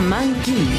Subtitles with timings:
[0.00, 0.78] Shaman King.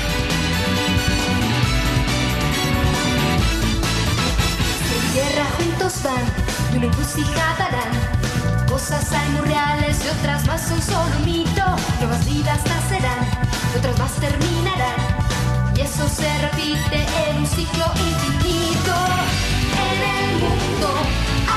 [4.96, 6.26] En tierra juntos van,
[6.74, 7.84] y una encrucijada.
[8.68, 11.64] Cosas hay muy reales y otras más son solo un mito.
[12.00, 13.28] Nuevas vidas nacerán,
[13.76, 15.00] y otras más terminarán.
[15.76, 18.96] Y eso se repite en un ciclo infinito.
[19.86, 20.90] En el mundo,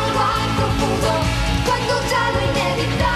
[0.01, 1.13] algo hay profundo.
[1.65, 3.14] Cuando ya lo inevitable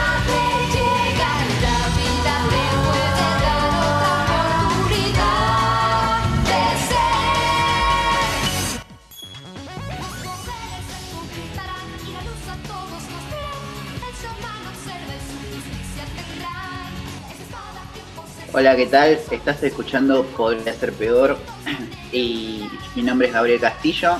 [18.59, 19.21] Hola, ¿qué tal?
[19.31, 21.39] Estás escuchando Podría Ser Peor
[22.13, 24.17] y mi nombre es Gabriel Castillo.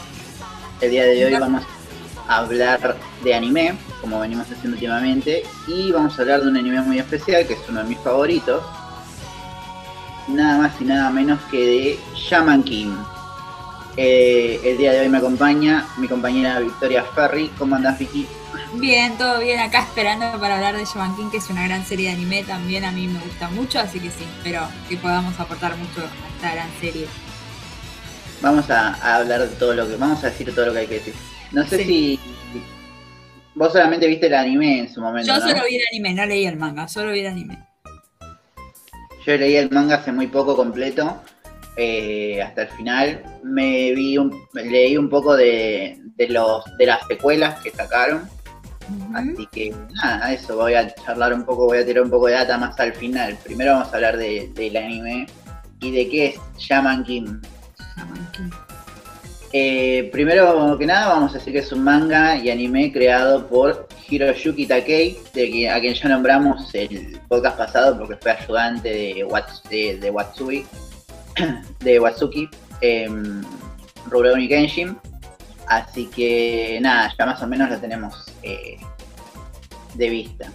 [0.81, 1.65] El día de hoy vamos
[2.29, 6.81] a hablar de anime, como venimos haciendo últimamente, y vamos a hablar de un anime
[6.83, 8.63] muy especial que es uno de mis favoritos.
[10.29, 12.95] Nada más y nada menos que de Shaman King.
[13.97, 17.51] Eh, el día de hoy me acompaña mi compañera Victoria Ferry.
[17.59, 18.25] ¿Cómo andás, Vicky?
[18.75, 22.09] Bien, todo bien, acá esperando para hablar de Shaman King, que es una gran serie
[22.09, 25.75] de anime, también a mí me gusta mucho, así que sí, espero que podamos aportar
[25.77, 27.07] mucho a esta gran serie.
[28.43, 29.97] Vamos a, a hablar de todo lo que.
[29.97, 31.15] Vamos a decir todo lo que hay que decir.
[31.51, 31.85] No sé Sí.
[31.85, 32.21] si.
[33.55, 35.27] Vos solamente viste el anime en su momento.
[35.33, 35.49] Yo ¿no?
[35.49, 37.59] solo vi el anime, no leí el manga, solo vi el anime.
[39.27, 41.21] Yo leí el manga hace muy poco completo,
[41.77, 43.25] eh, hasta el final.
[43.43, 48.29] Me vi un, leí un poco de, de los de las secuelas que sacaron.
[49.15, 52.35] Así que nada, eso voy a charlar un poco, voy a tirar un poco de
[52.35, 53.37] data más al final.
[53.45, 55.27] Primero vamos a hablar de- del anime
[55.81, 57.41] y de qué es Shaman King.
[57.97, 58.51] Shaman King.
[59.53, 63.89] Eh, primero que nada vamos a decir que es un manga y anime creado por
[64.09, 69.25] Hiroyuki Takei, de que- a quien ya nombramos el podcast pasado porque fue ayudante de,
[69.25, 70.67] Wats, de, de Watsui,
[71.81, 72.49] de Watsuki,
[72.81, 73.43] en
[74.11, 74.97] Rurouni Kenshin.
[75.69, 78.79] Así que nada, ya más o menos lo tenemos eh,
[79.95, 80.51] de vista.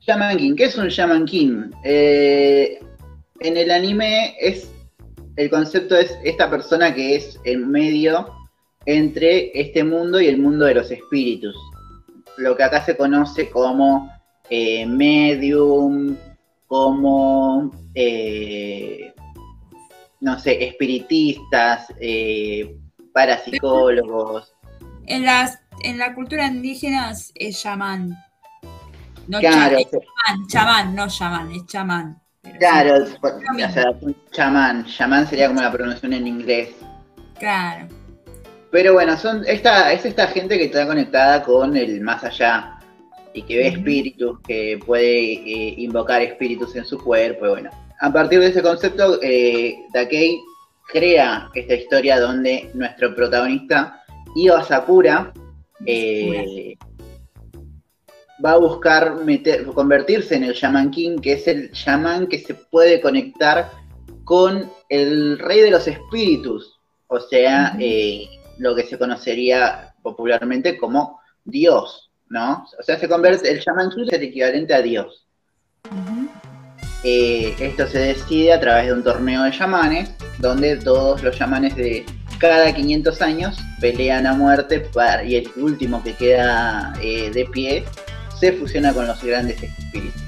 [0.00, 1.70] Shaman King, ¿qué es un Shaman King?
[1.84, 2.80] Eh,
[3.40, 4.70] en el anime es
[5.36, 8.34] el concepto es esta persona que es el medio
[8.86, 11.54] entre este mundo y el mundo de los espíritus.
[12.36, 14.10] Lo que acá se conoce como
[14.50, 16.16] eh, medium,
[16.66, 17.70] como,
[20.20, 21.94] no sé, espiritistas,
[23.18, 24.54] parapsicólogos.
[25.06, 28.16] En, las, en la cultura indígena es chamán.
[29.26, 32.22] No Claro, chamán, chamán, no chamán, es chamán.
[32.44, 33.92] Sí, claro, o sea,
[34.30, 34.86] chamán.
[34.86, 36.70] Chamán sería como la pronunciación en inglés.
[37.38, 37.88] claro.
[38.70, 42.78] Pero bueno, son esta, es esta gente que está conectada con el más allá
[43.32, 47.46] y que ve espíritus, que puede eh, invocar espíritus en su cuerpo.
[47.46, 50.38] y bueno, a partir de ese concepto, eh, Takei
[50.88, 54.02] crea esta historia donde nuestro protagonista,
[54.34, 55.32] Io Sakura,
[55.86, 56.76] eh,
[58.44, 62.54] va a buscar meter, convertirse en el Shaman King, que es el shaman que se
[62.54, 63.70] puede conectar
[64.24, 68.26] con el rey de los espíritus, o sea, eh,
[68.58, 72.66] lo que se conocería popularmente como Dios, ¿no?
[72.78, 75.26] O sea, se convierte, el Shaman King es el equivalente a Dios.
[77.04, 81.76] Eh, esto se decide a través de un torneo de chamanes, donde todos los chamanes
[81.76, 82.04] de
[82.38, 84.88] cada 500 años pelean a muerte
[85.26, 87.84] y el último que queda eh, de pie
[88.38, 90.22] se fusiona con los grandes espíritus.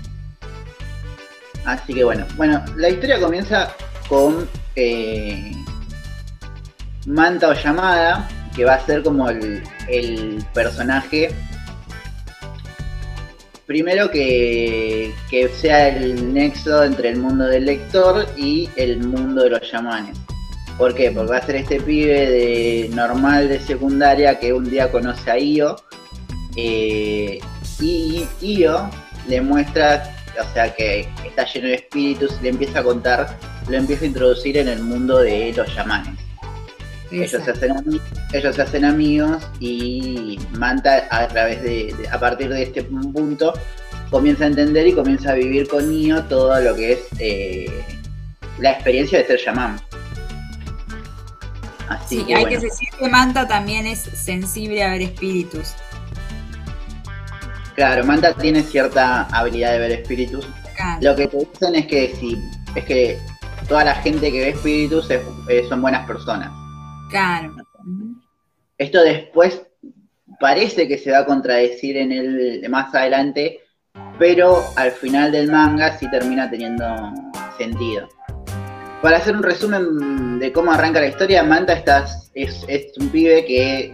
[1.65, 3.73] Así que bueno, bueno, la historia comienza
[4.09, 5.53] con eh,
[7.07, 11.31] Manta o Llamada, que va a ser como el personaje
[13.71, 19.51] primero que, que sea el nexo entre el mundo del lector y el mundo de
[19.51, 20.19] los chamanes.
[20.77, 21.13] ¿Por qué?
[21.13, 25.39] Porque va a ser este pibe de normal de secundaria que un día conoce a
[25.39, 25.77] Io
[26.57, 27.39] eh,
[27.79, 28.91] y Io
[29.29, 34.03] le muestra, o sea que está lleno de espíritus, le empieza a contar, lo empieza
[34.03, 36.20] a introducir en el mundo de los chamanes.
[37.11, 38.01] Ellos se, hacen
[38.33, 43.53] ellos se hacen amigos y Manta a través de, de- a partir de este punto
[44.11, 47.85] comienza a entender y comienza a vivir con Nio todo lo que es eh,
[48.59, 49.81] la experiencia de ser chamán.
[51.89, 55.75] Así Sí, que hay bueno, que decir que Manta también es sensible a ver espíritus.
[57.75, 60.47] claro, Manta tiene cierta habilidad de ver espíritus.
[60.77, 60.99] Claro.
[61.03, 62.37] Lo que te dicen es que si
[62.75, 63.19] es que
[63.69, 66.51] toda la gente que ve espíritus es- eh, son buenas personas.
[67.11, 67.57] Claro.
[68.79, 69.63] Esto después
[70.39, 73.61] parece que se va a contradecir en el más adelante,
[74.19, 77.13] pero al final del manga sí termina teniendo
[77.59, 78.09] sentido.
[79.03, 81.83] Para hacer un resumen de cómo arranca la historia, Manta
[82.35, 83.93] es un pibe que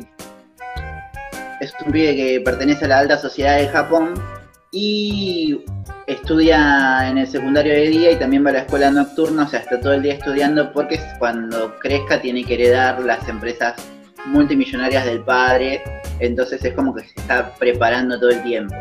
[1.61, 4.15] es un pibe que pertenece a la alta sociedad de Japón
[4.73, 5.65] y
[6.07, 9.61] estudia en el secundario de día y también va a la escuela nocturna, o sea,
[9.61, 13.75] está todo el día estudiando porque cuando crezca tiene que heredar las empresas
[14.27, 15.83] multimillonarias del padre,
[16.21, 18.75] entonces es como que se está preparando todo el tiempo.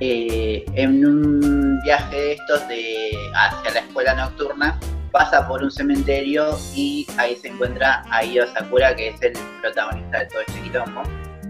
[0.00, 4.78] Eh, en un viaje de estos de hacia la escuela nocturna
[5.10, 10.20] pasa por un cementerio y ahí se encuentra a Io Sakura, que es el protagonista
[10.20, 11.02] de todo este quilombo,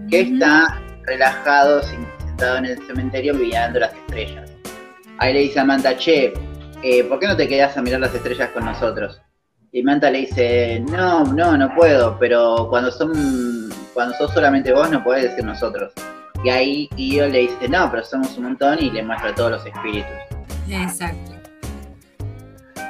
[0.09, 1.83] que está relajado,
[2.39, 4.49] sentado en el cementerio mirando las estrellas.
[5.17, 6.31] Ahí le dice a Manta, che,
[6.81, 9.19] eh, ¿por qué no te quedas a mirar las estrellas con nosotros?
[9.73, 14.89] Y Manta le dice, no, no, no puedo, pero cuando son cuando sos solamente vos
[14.89, 15.91] no podés decir nosotros.
[16.41, 19.65] Y ahí Io le dice, no, pero somos un montón y le muestra todos los
[19.65, 20.15] espíritus.
[20.69, 21.33] Exacto.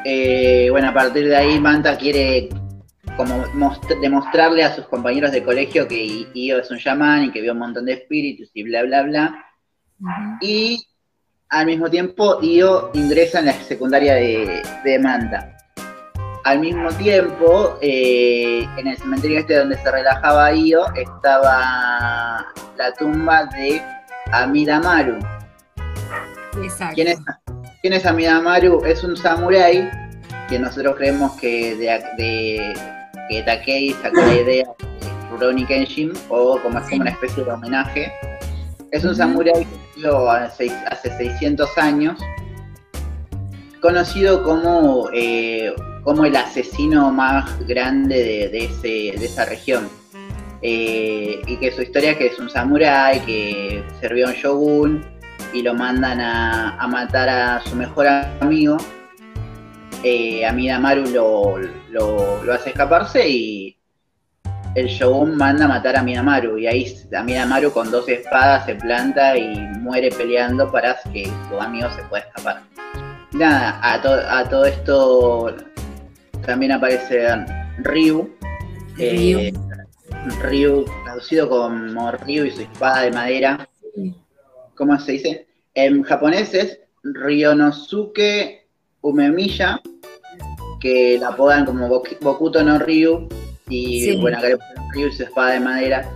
[0.06, 2.50] Eh, bueno, a partir de ahí Manta quiere
[3.20, 3.44] como
[4.02, 7.60] demostrarle a sus compañeros de colegio que Io es un chamán y que vio un
[7.60, 9.46] montón de espíritus y bla, bla, bla.
[10.40, 10.88] Y
[11.50, 15.58] al mismo tiempo Io ingresa en la secundaria de, Manta.
[16.46, 23.48] Al mismo tiempo, eh, en el cementerio este donde se relajaba Io, estaba la tumba
[23.48, 23.82] de
[24.32, 25.20] Amidamaru.
[26.64, 26.96] Exacto.
[26.96, 27.20] ¿Quién es,
[27.82, 28.86] quién es Amidamaru?
[28.86, 29.90] Es un samurái
[30.48, 32.99] que nosotros creemos que de,
[33.30, 37.52] que Takei sacó la idea de Rurouni Kenshin o como es como una especie de
[37.52, 38.12] homenaje.
[38.92, 40.70] Es un samurái que vivió hace,
[41.18, 42.20] 600 años,
[43.82, 45.74] conocido como, eh,
[46.04, 49.88] como el asesino más grande de, ese, de esa región.
[50.62, 55.06] Eh, y que su historia es que es un samurái que sirvió a un shogun
[55.54, 58.08] y lo mandan a, a matar a su mejor
[58.42, 58.78] amigo
[60.04, 61.58] eh, Amidamaru lo,
[61.90, 63.78] lo, hace escaparse y
[64.76, 69.38] el Shogun manda a matar a Amidamaru y ahí Amidamaru con dos espadas se planta
[69.38, 72.64] y muere peleando para que su amigo se pueda escapar.
[73.32, 75.56] Nada, a, a todo esto
[76.46, 77.28] también aparece
[77.84, 78.36] Ryu.
[78.98, 79.54] Eh,
[80.42, 83.70] Ryu, traducido como Ryu y su espada de madera.
[84.76, 85.48] ¿Cómo se dice?
[85.74, 88.69] En japonés es Ryonosuke
[89.02, 89.82] Umemiya,
[90.80, 93.28] que la apodan como Bokuto no Ryu,
[93.68, 94.58] y bueno, acá le
[94.94, 96.10] Ryu y su espada de madera,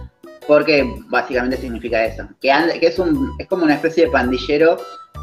[0.48, 4.78] porque básicamente significa eso, que, que es, un, es como una especie de pandillero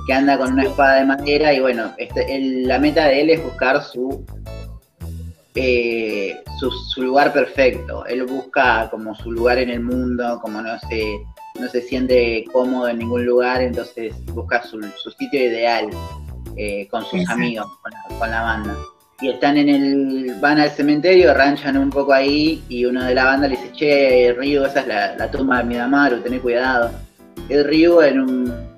[0.06, 2.26] que anda con una espada de madera y bueno, este,
[2.64, 4.24] la meta de él es buscar su,
[5.54, 11.20] eh, su, lugar perfecto, él busca como su lugar en el mundo, como no se,
[11.60, 15.90] no se siente cómodo en ningún lugar, entonces busca su, su sitio ideal.
[16.56, 17.66] Eh, con sus amigos,
[18.18, 18.76] con la, banda.
[19.20, 23.24] Y están en el, van al cementerio, ranchan un poco ahí y uno de la
[23.24, 24.86] banda le dice, che, Ryu, esa es
[25.18, 26.90] la, tumba de Midamaru, ten cuidado.
[27.48, 28.68] El Ryu en un,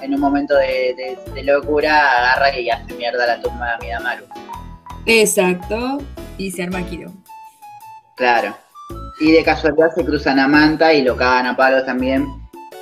[0.00, 4.24] en un momento de, locura agarra y hace mierda la tumba de Midamaru.
[5.06, 5.98] Exacto,
[6.38, 6.80] y se arma
[8.16, 8.56] Claro.
[9.20, 12.26] Y de casualidad se cruzan a Manta y lo cagan a palos también.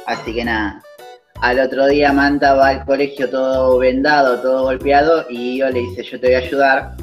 [0.07, 0.83] Así que nada,
[1.41, 6.03] al otro día Manta va al colegio todo vendado, todo golpeado, y yo le dice,
[6.03, 6.97] yo te voy a ayudar.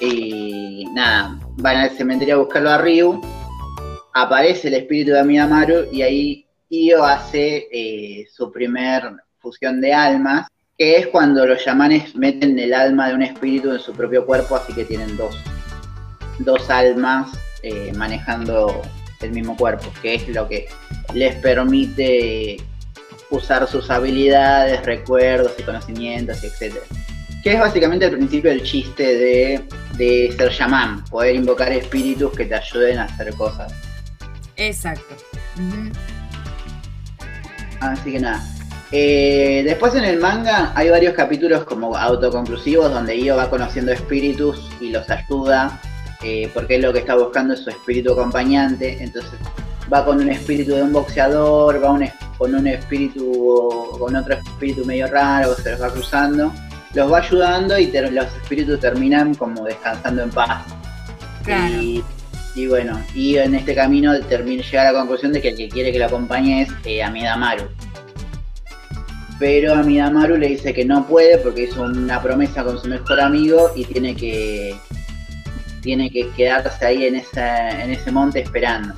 [0.00, 3.20] Y nada, van al cementerio a buscarlo a Ryu.
[4.14, 10.48] Aparece el espíritu de Amidamaru y ahí Io hace eh, su primer fusión de almas,
[10.78, 14.56] que es cuando los chamanes meten el alma de un espíritu en su propio cuerpo,
[14.56, 15.36] así que tienen dos,
[16.38, 17.30] dos almas
[17.62, 18.80] eh, manejando
[19.20, 20.68] el mismo cuerpo, que es lo que
[21.14, 22.56] les permite
[23.32, 26.76] usar sus habilidades, recuerdos y conocimientos, etc.
[27.42, 29.64] Que es básicamente el principio del chiste de,
[29.96, 33.72] de ser chamán, poder invocar espíritus que te ayuden a hacer cosas.
[34.56, 35.16] Exacto.
[37.80, 38.42] Así que nada.
[38.94, 44.70] Eh, después en el manga hay varios capítulos como autoconclusivos donde Io va conociendo espíritus
[44.82, 45.80] y los ayuda,
[46.22, 49.02] eh, porque es lo que está buscando es su espíritu acompañante.
[49.02, 49.32] Entonces
[49.92, 52.08] va con un espíritu de un boxeador, va un,
[52.38, 56.52] con un espíritu, con otro espíritu medio raro, se los va cruzando,
[56.94, 60.64] los va ayudando y los espíritus terminan como descansando en paz.
[62.54, 65.68] Y, bueno, y en este camino termina, llega a la conclusión de que el que
[65.68, 67.64] quiere que lo acompañe es eh, Amidamaru.
[69.38, 73.70] Pero Amidamaru le dice que no puede porque hizo una promesa con su mejor amigo
[73.74, 74.76] y tiene que
[75.80, 78.94] tiene que quedarse ahí en, esa, en ese monte esperando.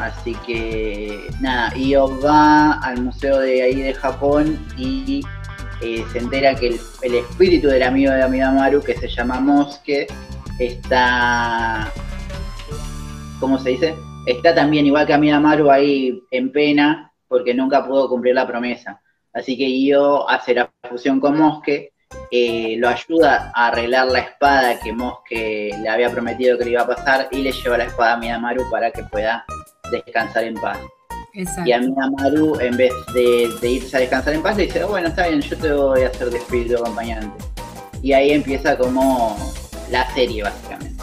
[0.00, 5.20] Así que nada, Io va al museo de ahí de Japón y
[5.82, 10.06] eh, se entera que el, espíritu del amigo de Amidamaru, que se llama Mosque,
[10.58, 11.92] está,
[13.40, 13.94] ¿cómo se dice?
[14.24, 19.02] Está también igual que Amidamaru ahí en pena porque nunca pudo cumplir la promesa.
[19.34, 21.92] Así que Io hace la fusión con Mosque,
[22.30, 26.82] eh, lo ayuda a arreglar la espada que Mosque le había prometido que le iba
[26.82, 29.44] a pasar y le lleva la espada a Miyamaru para que pueda
[29.90, 30.78] descansar en paz.
[31.32, 35.28] Y a Miyamaru, en vez de, irse a descansar en paz, le dice, bueno, está
[35.28, 37.44] bien, yo te voy a hacer de espíritu acompañante.
[38.02, 39.36] Y ahí empieza como
[39.90, 41.02] la serie, básicamente.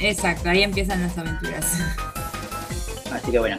[0.00, 1.80] Exacto, ahí empiezan las aventuras.
[3.12, 3.56] Así que bueno,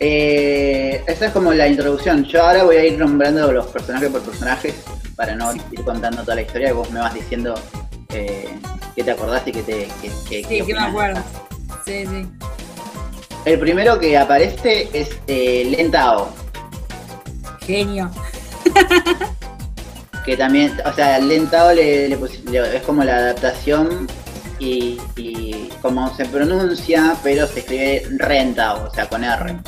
[0.00, 2.24] eh, esa es como la introducción.
[2.24, 4.74] Yo ahora voy a ir nombrando los personajes por personajes
[5.14, 7.54] para no ir contando toda la historia, vos me vas diciendo
[8.10, 8.48] eh,
[8.94, 9.88] qué te acordás y qué te.
[10.28, 11.22] sí, que me acuerdo.
[11.84, 12.26] Sí, sí.
[13.46, 16.34] El primero que aparece es eh, Lentao.
[17.60, 18.10] Genio.
[20.24, 24.08] que también, o sea, Lentao le, es como la adaptación
[24.58, 24.98] y,
[25.80, 29.60] como se pronuncia, pero se escribe Rentao, o sea, con R.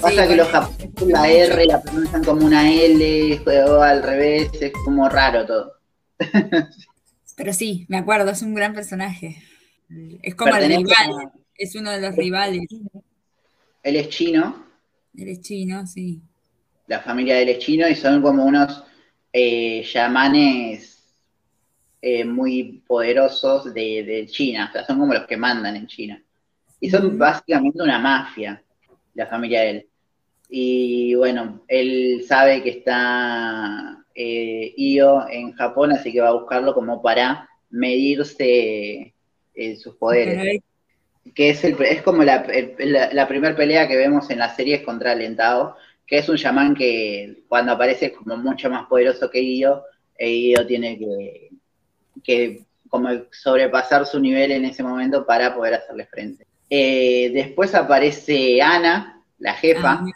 [0.00, 4.72] Pasa que los japoneses la R la pronuncian como una L, o al revés, es
[4.84, 5.72] como raro todo.
[7.36, 9.42] Pero sí, me acuerdo, es un gran personaje.
[10.22, 12.68] Es como el rival, es uno de los rivales.
[13.84, 14.64] Él es chino.
[15.16, 16.20] Él es chino, sí.
[16.86, 18.82] La familia de él es chino y son como unos
[19.32, 21.14] eh, yamanes
[22.00, 24.68] eh, muy poderosos de, China.
[24.68, 26.22] O sea, son como los que mandan en China.
[26.80, 28.62] Y son básicamente una mafia,
[29.14, 29.86] la familia de él.
[30.48, 36.74] Y bueno, él sabe que está eh, Io en Japón, así que va a buscarlo
[36.74, 39.14] como para medirse
[39.54, 40.62] eh, sus poderes.
[41.32, 42.46] Que es, el, es como la,
[43.12, 45.76] la, primera pelea que vemos en la serie contra Lentao,
[46.06, 49.84] que es un chamán que cuando aparece es como mucho más poderoso que Io,
[50.16, 51.50] e Io tiene que,
[52.22, 56.46] que como sobrepasar su nivel en ese momento para poder hacerle frente.
[56.70, 60.12] Eh, después aparece Ana, la jefa, ah,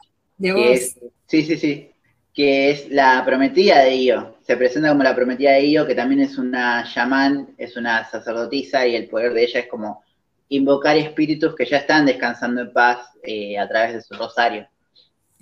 [1.27, 1.91] sí, sí, sí.
[2.33, 4.37] Que es la prometida de Io.
[4.43, 8.87] Se presenta como la prometida de Io, que también es una chamán, es una sacerdotisa,
[8.87, 10.05] y el poder de ella es como
[10.49, 14.69] invocar espíritus que ya están descansando en paz eh, a través de su rosario.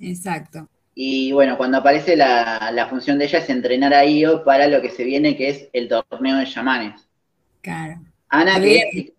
[0.00, 0.68] Exacto.
[0.94, 4.90] Y bueno, cuando aparece la, función de ella es entrenar a Io para lo que
[4.90, 7.06] se viene, que es el torneo de chamanes.
[7.60, 8.00] Claro.
[8.28, 9.12] Ana, que,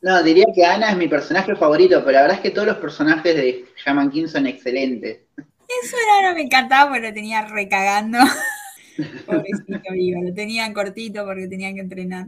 [0.00, 2.78] no, diría que Ana es mi personaje favorito, pero la verdad es que todos los
[2.78, 5.20] personajes de Shaman King son excelentes.
[5.36, 8.18] Eso era, no me encantaba porque lo tenía recagando.
[9.26, 12.26] Pobrecito vivo, lo tenían cortito porque tenían que entrenar.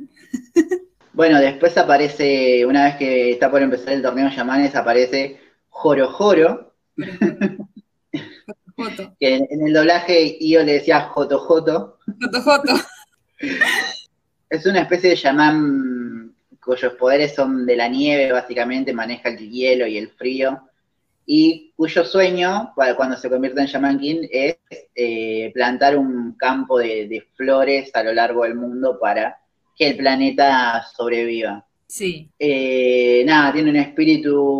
[1.12, 6.75] bueno, después aparece, una vez que está por empezar el torneo Shamanes, aparece Joro Joro.
[9.21, 11.99] que en, el doblaje yo le decía Joto Joto.
[12.21, 12.75] Joto Joto.
[14.49, 19.87] Es una especie de shaman cuyos poderes son de la nieve, básicamente, maneja el hielo
[19.87, 20.69] y el frío,
[21.25, 24.57] y cuyo sueño, cuando se convierte en Shaman King, es
[24.95, 29.38] eh, plantar un campo de, flores a lo largo del mundo para
[29.82, 31.66] que el planeta sobreviva.
[31.88, 32.30] Sí.
[32.38, 34.52] Eh, nada, tiene un espíritu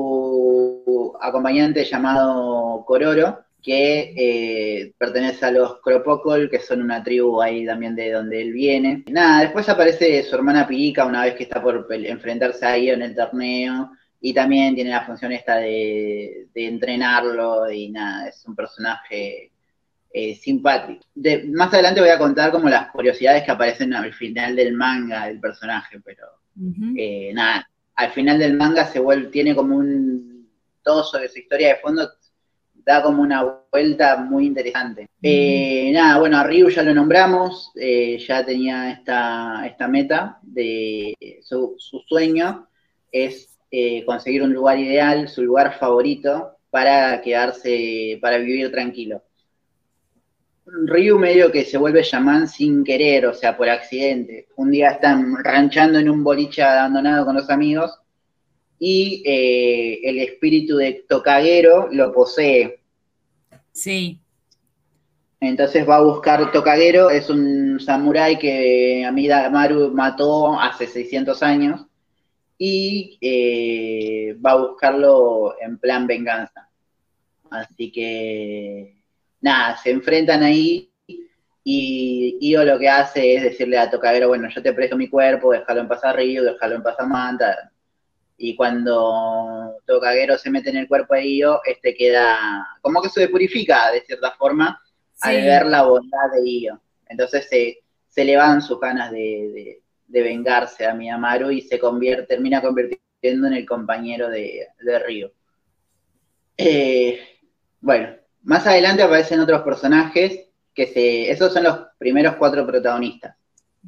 [1.21, 7.95] acompañante llamado Cororo, que eh, pertenece a los Cropocol, que son una tribu ahí también
[7.95, 9.05] de donde él viene.
[9.11, 13.15] Nada, después aparece su hermana Pirica una vez que está por enfrentarse a en el
[13.15, 19.52] torneo, y también tiene la función esta de, entrenarlo, y nada, es un personaje
[20.13, 21.05] eh, simpático.
[21.53, 25.41] más adelante voy a contar como las curiosidades que aparecen al final del manga del
[25.41, 26.27] personaje, pero
[26.97, 30.49] eh, nada, al final del manga se vuelve, tiene como un
[30.83, 32.09] todo sobre su historia de fondo
[32.85, 35.09] da como una vuelta muy interesante.
[35.23, 41.15] Eh, nada, bueno, a Ryu ya lo nombramos, eh, ya tenía esta, esta meta de
[41.43, 41.77] su,
[42.09, 42.69] sueño
[43.11, 49.23] es eh, conseguir un lugar ideal, su lugar favorito para quedarse, para vivir tranquilo.
[50.65, 54.49] Ryu medio que se vuelve chamán sin querer, o sea, por accidente.
[54.57, 57.99] Un día están ranchando en un boliche abandonado con los amigos
[58.79, 62.81] y eh, el espíritu de Tokagero lo posee.
[63.73, 64.21] Sí.
[65.41, 71.87] Entonces va a buscar Tokagero, es un samurái que Amida Maru mató hace 600 años
[72.57, 76.69] y eh, va a buscarlo en plan venganza.
[77.51, 79.02] Así que,
[79.43, 80.91] nada, se enfrentan ahí
[81.65, 85.53] y Io lo que hace es decirle a Tokagero, bueno, yo te presto mi cuerpo,
[85.53, 87.71] déjalo en paz a Ryu, déjalo en paz a Manta,
[88.37, 93.29] y cuando Tokagero se mete en el cuerpo de Io, este queda, como que se
[93.29, 94.81] purifica de cierta forma
[95.21, 96.83] al ver la bondad de Io.
[97.07, 102.61] Entonces se, se le van sus ganas de, vengarse a Miyamaru y se convierte, termina
[102.61, 105.33] convirtiendo en el compañero de, de Ryo.
[106.57, 107.21] Eh,
[107.81, 111.31] bueno, más adelante aparecen otros personajes que se.
[111.31, 113.37] Esos son los primeros cuatro protagonistas.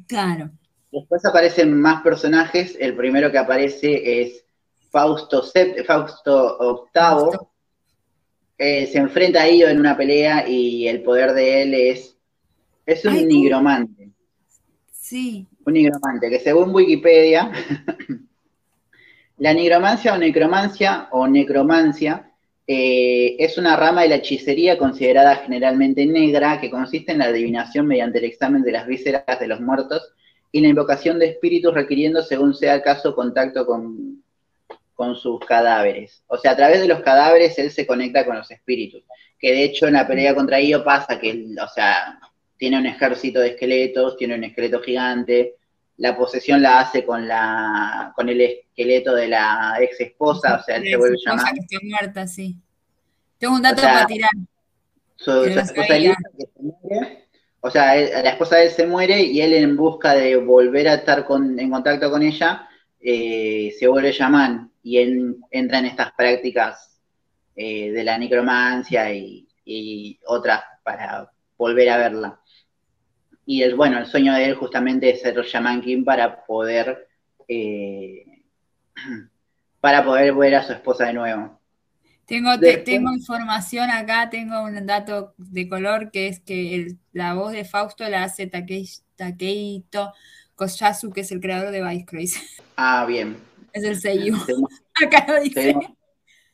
[0.07, 0.51] Claro.
[0.91, 2.77] Después aparecen más personajes.
[2.79, 4.45] El primero que aparece es
[4.89, 5.43] Fausto,
[5.85, 7.51] Fausto Octavo.
[8.57, 12.15] Eh, se enfrenta a ellos en una pelea y el poder de él es.
[12.85, 14.11] Es un nigromante.
[14.91, 15.45] Sí.
[15.65, 17.51] Un nigromante, que según Wikipedia,
[19.37, 22.31] la nigromancia o necromancia o necromancia
[22.67, 27.85] eh, es una rama de la hechicería considerada generalmente negra que consiste en la adivinación
[27.85, 30.13] mediante el examen de las vísceras de los muertos
[30.51, 34.23] y la invocación de espíritus requiriendo, según sea el caso, contacto con,
[34.95, 36.23] con sus cadáveres.
[36.27, 39.03] O sea, a través de los cadáveres él se conecta con los espíritus.
[39.37, 42.19] Que de hecho en la pelea contra ellos pasa que, o sea,
[42.57, 45.55] tiene un ejército de esqueletos, tiene un esqueleto gigante,
[45.97, 50.77] la posesión la hace con la con el esqueleto de la ex esposa, o sea,
[50.77, 51.53] él se vuelve llamar.
[51.53, 52.55] Que está muerta, sí.
[53.37, 54.31] Tengo un dato para tirar.
[55.15, 57.27] Su, esposa Elisa, que se muere,
[57.61, 60.95] o sea, la esposa de él se muere y él en busca de volver a
[60.95, 62.67] estar en contacto con ella,
[62.99, 66.99] eh, se vuelve chamán y él entra en estas prácticas
[67.55, 72.39] eh, de la necromancia y, y otras para volver a verla.
[73.45, 77.07] Y el, bueno, el sueño de él justamente es ser Shaman King para poder
[77.47, 78.25] eh,
[79.81, 81.59] para poder ver a su esposa de nuevo.
[82.25, 87.65] Tengo, tengo información acá, tengo un dato de color que es que la voz de
[87.65, 90.11] Fausto la hace Takeito
[90.55, 92.39] Koyasu, que es el creador de Vice Crazy.
[92.75, 93.37] Ah, bien.
[93.73, 94.37] Es el seiyuu.
[95.05, 95.75] Acá lo dice.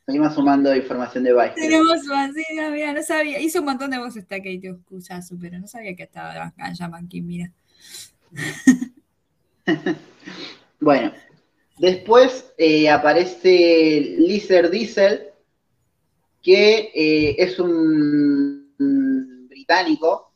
[0.04, 1.54] Seguimos sumando información de Vice.
[1.54, 3.40] Tenemos sí, no, mira, no sabía.
[3.40, 7.52] Hizo un montón de voces Takeito Kusasu, pero no sabía que estaba en Yamankin, mira.
[10.80, 11.12] bueno,
[11.78, 15.28] después eh, aparece Lizard Diesel,
[16.42, 18.74] que eh, es un,
[19.48, 20.32] británico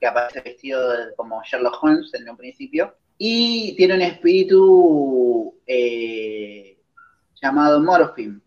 [0.00, 0.80] que aparece vestido
[1.16, 6.78] como Sherlock Holmes en un principio, y tiene un espíritu eh,
[7.42, 8.40] llamado Morphine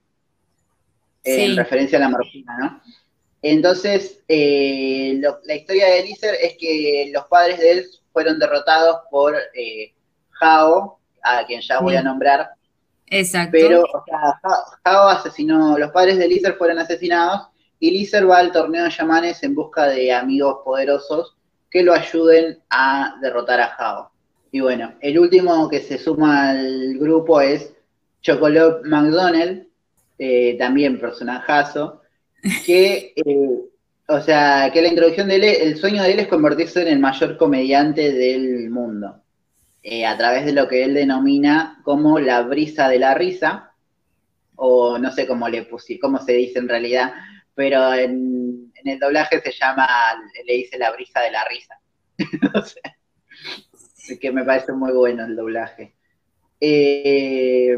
[1.25, 2.81] en referencia a la morfina, ¿no?
[3.41, 9.35] Entonces, eh, la historia de Eliezer es que los padres de él fueron derrotados por
[9.53, 9.93] eh,
[10.31, 12.49] Jao, a quien ya voy a nombrar.
[13.07, 13.51] Exacto.
[13.51, 14.39] Pero, o sea,
[14.83, 19.43] Jao asesinó, los padres de Eliezer fueron asesinados y Eliezer va al torneo de Yamanes
[19.43, 21.35] en busca de amigos poderosos
[21.69, 24.11] que lo ayuden a derrotar a Jao.
[24.51, 27.75] Y bueno, el último que se suma al grupo es
[28.21, 29.67] Chocolate McDonald,
[30.17, 32.01] eh, también personajazo,
[32.65, 33.59] que, eh,
[34.07, 36.99] o sea, que la introducción de él, el sueño de él es convertirse en el
[36.99, 39.21] mayor comediante del mundo,
[39.83, 43.73] eh, a través de lo que él denomina como la brisa de la risa,
[44.55, 47.13] o no sé cómo le puse, cómo se dice en realidad,
[47.53, 49.87] pero en, el doblaje se llama,
[50.45, 51.79] le dice la brisa de la risa.
[52.53, 55.95] o que me parece muy bueno el doblaje.
[56.61, 57.75] Eh,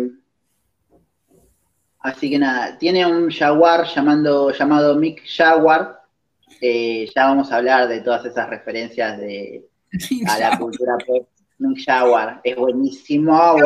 [2.08, 6.04] Así que nada, tiene un jaguar llamando, llamado Mick Jaguar.
[6.62, 9.66] Eh, ya vamos a hablar de todas esas referencias de,
[10.26, 11.28] a la cultura pop.
[11.58, 13.58] Mick Jaguar, es buenísimo,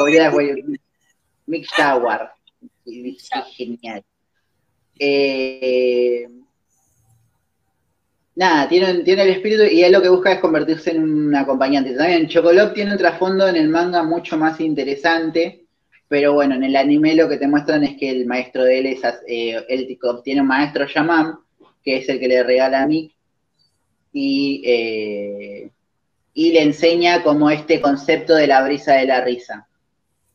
[1.45, 2.33] Mick Jaguar,
[2.83, 4.03] es genial.
[4.97, 6.27] Eh,
[8.35, 11.93] nada, tiene, tiene el espíritu y él lo que busca es convertirse en un acompañante.
[11.93, 15.60] También Chocolop tiene un trasfondo en el manga mucho más interesante
[16.11, 18.85] pero bueno, en el anime lo que te muestran es que el maestro de él
[18.87, 19.87] es, eh,
[20.25, 21.39] tiene un maestro Shaman,
[21.81, 23.15] que es el que le regala a Mick,
[24.11, 25.71] y, eh,
[26.33, 29.65] y le enseña como este concepto de la brisa de la risa,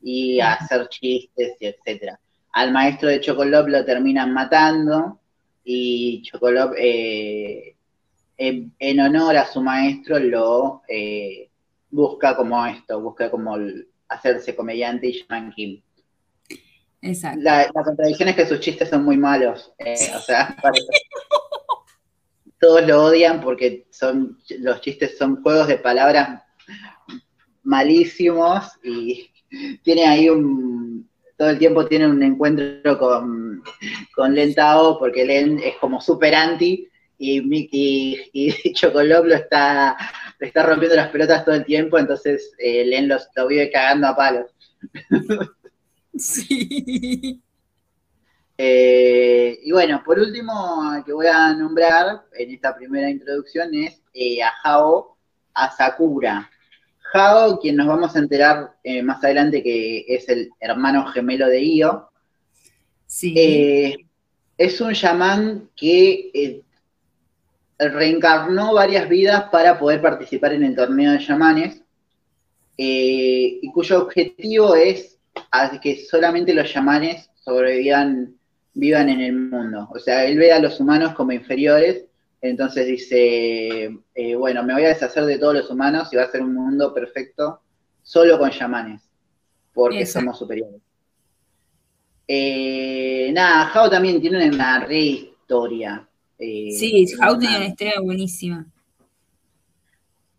[0.00, 2.18] y a hacer chistes, y etcétera.
[2.52, 5.20] Al maestro de Chocolop lo terminan matando,
[5.62, 7.74] y Chocolop, eh,
[8.38, 10.80] en, honor a su maestro, lo
[11.90, 13.58] busca como esto, busca como
[14.08, 15.82] hacerse comediante y Shaman Kim.
[17.02, 17.40] Exacto.
[17.42, 19.72] La, contradicción es que sus chistes son muy malos.
[19.78, 20.56] Eh, o sea,
[22.60, 26.42] todos lo odian porque son los chistes son juegos de palabras
[27.62, 29.30] malísimos y
[29.82, 33.62] tiene ahí un todo el tiempo tiene un encuentro con,
[34.14, 36.88] con Len Tao porque Len es como super anti
[37.18, 37.40] y,
[37.70, 39.96] y, y Chocolop lo está
[40.38, 44.16] le está rompiendo las pelotas todo el tiempo, entonces eh, Len lo vive cagando a
[44.16, 44.46] palos.
[46.18, 47.42] Sí.
[48.58, 50.52] Eh, y bueno, por último,
[51.04, 55.18] que voy a nombrar en esta primera introducción es eh, a Hao
[55.52, 56.50] Asakura.
[57.12, 61.62] Hao, quien nos vamos a enterar eh, más adelante que es el hermano gemelo de
[61.62, 62.10] Io.
[63.06, 64.08] Sí.
[64.58, 66.64] es un chamán que
[67.78, 71.82] reencarnó varias vidas para poder participar en el torneo de chamanes
[72.78, 75.18] y cuyo objetivo es
[75.82, 78.36] que solamente los chamanes sobrevivan
[78.76, 79.88] vivan en el mundo.
[79.90, 82.04] O sea, él ve a los humanos como inferiores,
[82.42, 86.30] entonces dice, eh, bueno, me voy a deshacer de todos los humanos y va a
[86.30, 87.62] ser un mundo perfecto
[88.02, 89.02] solo con chamanes,
[89.72, 90.80] porque somos superiores.
[92.28, 96.05] Eh, nada, Jao también tiene una re historia.
[96.38, 98.66] Eh, sí, Jao tiene una historia buenísima.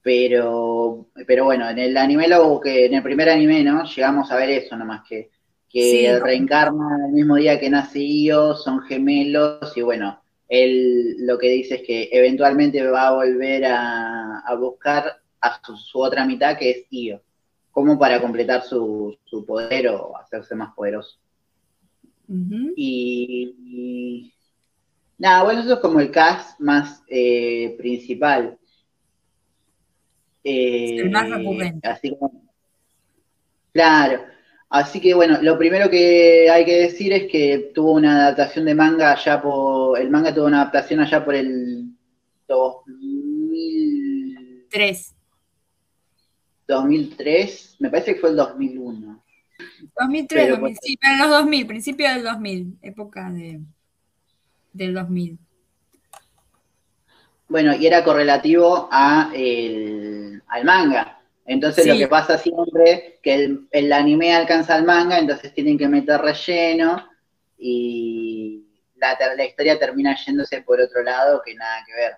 [0.02, 3.84] Pero, pero bueno, en el anime, lo que en el primer anime, ¿no?
[3.84, 5.30] Llegamos a ver eso nomás que
[5.70, 11.50] que reencarna el mismo día que nace Io, son gemelos y bueno, él lo que
[11.50, 16.86] dice es que eventualmente va a volver a, buscar a su, otra mitad que es
[16.90, 17.22] Io,
[17.72, 21.20] como para completar su, poder o hacerse más poderoso.
[22.76, 24.34] y,
[25.18, 28.58] nada, bueno, eso es como el cast más eh, principal.
[30.44, 31.88] el más recurrente.
[31.88, 32.44] Así como,
[33.72, 34.24] claro.
[34.70, 38.76] Así que bueno, lo primero que hay que decir es que tuvo una adaptación de
[38.76, 39.98] manga allá por.
[39.98, 41.86] El manga tuvo una adaptación allá por el
[42.48, 45.16] 2003.
[46.68, 49.24] 2003, me parece que fue el 2001.
[50.00, 53.62] 2003, 2000, sí, pero los 2000, principio del 2000, época de,
[54.78, 55.38] del 2000.
[57.50, 61.20] Bueno, y era correlativo a el, al manga.
[61.46, 66.20] Entonces lo que pasa siempre que el, anime alcanza al manga, entonces tienen que meter
[66.20, 67.08] relleno
[67.58, 68.66] y
[68.98, 72.18] la, historia termina yéndose por otro lado que nada que ver.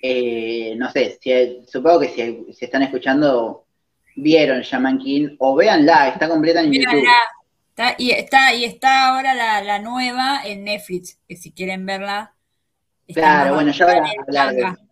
[0.00, 1.18] Eh, no sé,
[1.66, 3.66] supongo que si, están escuchando,
[4.16, 7.04] vieron Shaman King o véanla, está completa en YouTube.
[7.98, 12.34] Y, está, y está ahora la, nueva en Netflix, que si quieren verla.
[13.12, 14.88] Claro, bueno, ya voy a hablar de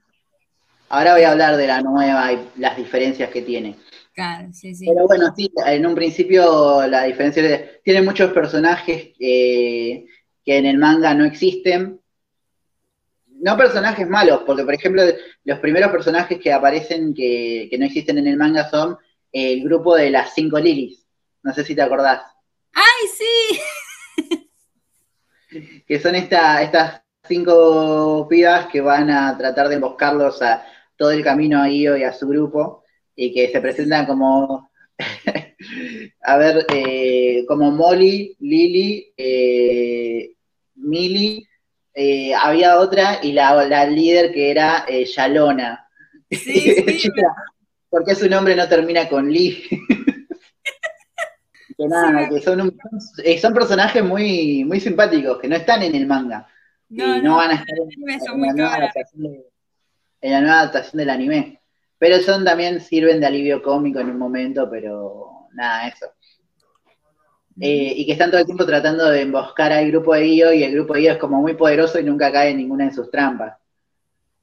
[0.88, 3.77] Ahora voy a hablar de la nueva y las diferencias que tiene.
[4.14, 4.87] Claro, sí, sí.
[4.87, 10.07] Pero bueno, sí, en un principio la diferencia es, tiene muchos personajes eh,
[10.44, 12.01] que en el manga no existen.
[13.38, 15.03] No personajes malos, porque por ejemplo
[15.44, 18.96] los primeros personajes que aparecen que, no existen en el manga son
[19.33, 21.05] el grupo de las cinco lilies.
[21.42, 22.22] No sé si te acordás.
[22.76, 23.60] ¡Ay, sí!
[25.86, 30.64] que son estas cinco pibas que van a tratar de emboscarlos a,
[30.96, 32.84] todo el camino a Io y a su grupo,
[33.14, 34.70] y que se presentan como,
[36.22, 40.32] a ver, eh, como Molly, Lily, eh,
[40.74, 41.48] Millie,
[41.94, 45.86] eh, había otra, y la, líder que era eh, Yalona.
[46.30, 46.74] Sí,
[47.88, 49.64] ¿Por qué su nombre no termina con Lee?
[51.76, 52.78] que nada, que son,
[53.40, 56.46] son personajes muy, muy simpáticos, que no están en el manga.
[56.88, 58.20] No, y no, van a estar en, en,
[60.20, 61.60] en la nueva adaptación del anime.
[61.98, 66.06] Pero son también sirven de alivio cómico en un momento, pero nada, eso.
[67.58, 70.62] Eh, y que están todo el tiempo tratando de emboscar al grupo de Io y
[70.62, 73.10] el grupo de Io es como muy poderoso y nunca cae en ninguna de sus
[73.10, 73.56] trampas.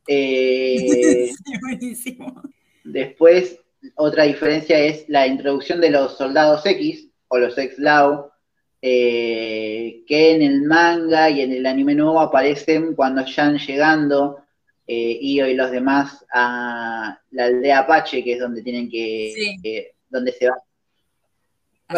[0.07, 1.29] Eh,
[1.61, 2.41] buenísimo.
[2.83, 3.59] Después,
[3.95, 8.31] otra diferencia es la introducción de los soldados X o los ex-Lao,
[8.79, 14.43] eh, que en el manga y en el anime nuevo aparecen cuando están llegando
[14.85, 20.31] eh, Io y los demás a la aldea Apache, que es donde tienen que, donde
[20.33, 20.57] se va,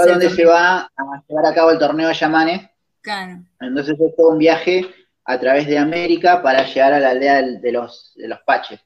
[0.05, 2.61] donde se va a llevar a cabo el torneo de Yamanes.
[3.59, 4.85] Entonces es todo un viaje
[5.25, 8.79] a través de América para llegar a la aldea de los, de los Paches.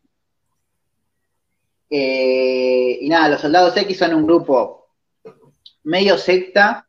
[1.92, 4.79] Eh, y nada, los soldados X son un grupo
[5.84, 6.88] medio secta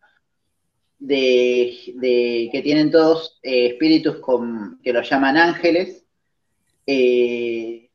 [0.98, 4.16] de, que tienen todos eh, espíritus
[4.82, 6.04] que los llaman ángeles
[6.86, 7.90] eh,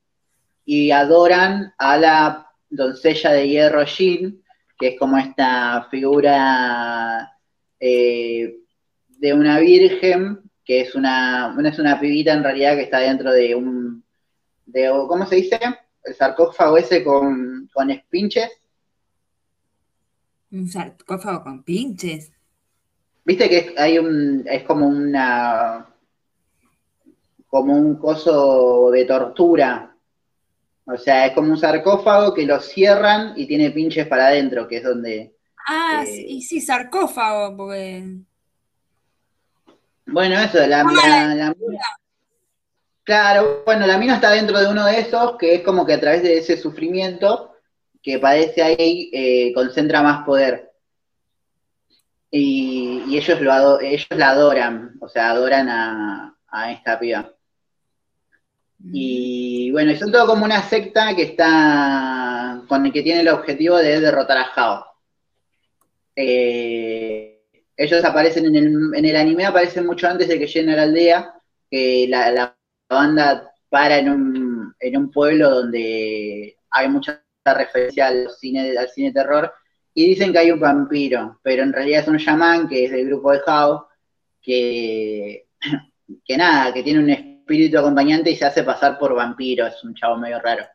[0.66, 4.44] y adoran a la doncella de hierro Jin,
[4.78, 7.32] que es como esta figura
[7.80, 8.58] eh,
[9.08, 13.54] de una virgen, que es una, es una pibita en realidad que está dentro de
[13.54, 14.04] un,
[14.66, 15.60] de, ¿cómo se dice?
[16.04, 18.50] El sarcófago ese con, con espinches.
[20.52, 22.32] Un sarcófago con pinches.
[23.24, 25.88] Viste que hay un, es como una,
[27.48, 29.96] como un coso de tortura.
[30.86, 34.78] O sea, es como un sarcófago que lo cierran y tiene pinches para adentro, que
[34.78, 35.36] es donde
[35.68, 38.04] Ah, sí, y sí, sarcófago, porque.
[40.06, 41.56] Bueno, eso, la, la, la,
[43.04, 46.00] Claro, bueno, la mina está dentro de uno de esos que es como que a
[46.00, 47.55] través de ese sufrimiento
[48.06, 50.72] que padece ahí eh, concentra más poder.
[52.30, 57.34] Y, ellos, lo ellos la adoran, o sea, adoran a, esta piba.
[58.94, 63.78] Y bueno, son todo como una secta que está con el que tiene el objetivo
[63.78, 64.86] de derrotar a Hao.
[66.16, 67.42] Eh,
[67.76, 70.84] ellos aparecen en el, en el anime, aparecen mucho antes de que lleguen a la
[70.84, 71.34] aldea,
[71.72, 72.56] que la la
[72.88, 79.12] banda para en un, en un pueblo donde hay mucha referencia al cine, al cine
[79.12, 79.54] terror
[79.94, 83.08] y dicen que hay un vampiro, pero en realidad es un chamán que es del
[83.08, 83.86] grupo de How,
[84.42, 85.48] que,
[86.26, 89.96] que nada, que tiene un espíritu acompañante y se hace pasar por vampiro, es un
[89.96, 90.66] chavo medio raro.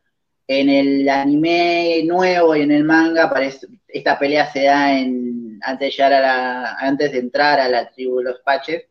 [0.47, 5.87] En el anime nuevo y en el manga parece, esta pelea se da en, antes
[5.87, 8.85] de llegar a la, antes de entrar a la tribu de los Paches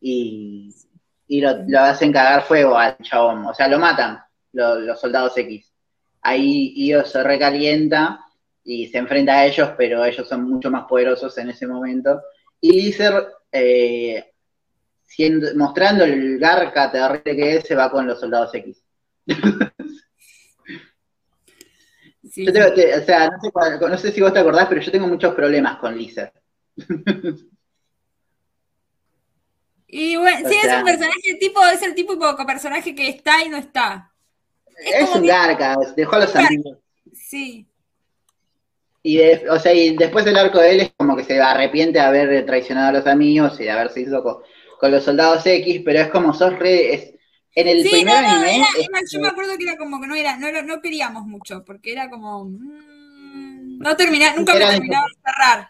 [0.00, 0.70] y
[1.26, 5.72] y lo, hacen cagar fuego al chabón, o sea, lo matan los soldados X.
[6.24, 8.20] Ahí Io se recalienta
[8.64, 12.22] y se enfrenta a ellos, pero ellos son mucho más poderosos en ese momento.
[12.60, 14.32] Y Lizer, eh,
[15.54, 18.82] mostrando el garca terrible que es, se va con los soldados X.
[19.26, 19.32] o
[23.04, 23.50] sea, no sé,
[23.88, 26.32] no sé, si vos te acordás, pero yo tengo muchos problemas con Lizer.
[29.96, 33.48] Y bueno, sí, es un personaje tipo, es el tipo de personaje que está y
[33.48, 34.12] no está.
[34.78, 36.78] Es, un garca, dejó a los amigos.
[37.12, 37.66] Sí.
[39.02, 42.04] Y, o sea, y después del arco de él es como que se arrepiente de
[42.04, 44.42] haber traicionado a los amigos y de haberse ido con,
[44.90, 47.16] los soldados X, pero es como sos re.
[47.54, 48.66] en el primer anime.
[49.10, 52.10] yo me acuerdo que era como que no era, no, no queríamos mucho, porque era
[52.10, 52.44] como.
[52.44, 55.68] Mm, no terminaba, nunca me terminaba de cerrar.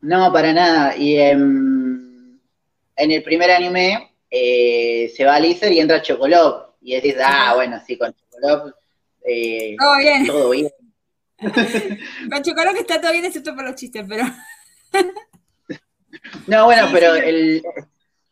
[0.00, 0.96] No, para nada.
[0.96, 2.40] Y en
[2.96, 6.71] el primer anime eh, se va a Lizer y entra Chocolop.
[6.82, 8.74] Y decís, ah, bueno, sí, con Chocolop.
[9.24, 10.26] Eh, todo bien.
[10.26, 10.68] Todo bien.
[12.30, 14.24] con Chocolop está todo bien, excepto por los chistes, pero.
[16.46, 17.62] no, bueno, pero el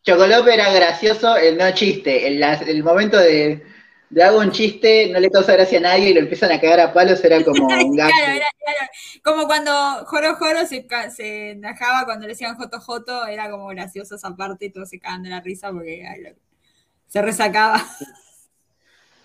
[0.03, 2.27] Chocolop era gracioso, el no chiste.
[2.27, 3.63] el momento de
[4.11, 6.81] le hago un chiste, no le causa gracia a nadie y lo empiezan a cagar
[6.81, 8.13] a palos, era como un gato.
[9.23, 9.71] Como cuando
[10.05, 10.85] Joro Joro se,
[11.15, 14.99] se enajaba cuando le decían Joto Joto, era como gracioso esa parte y todos se
[14.99, 16.03] cagan de la risa porque
[17.07, 17.81] se resacaba.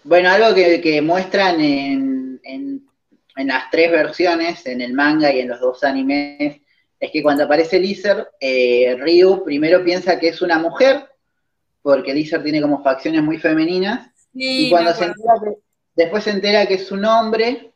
[0.06, 5.60] Bueno, algo que, muestran en, en, las tres versiones, en el manga y en los
[5.60, 6.60] dos animes,
[7.00, 11.08] es que cuando aparece Lizer, eh, Ryu primero piensa que es una mujer,
[11.82, 15.50] porque Lizer tiene como facciones muy femeninas, y cuando se entera que,
[15.96, 17.72] después se entera que es un hombre,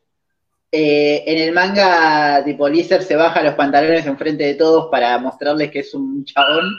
[0.71, 5.69] eh, en el manga, tipo, Lizer se baja los pantalones enfrente de todos para mostrarles
[5.69, 6.71] que es un chabón.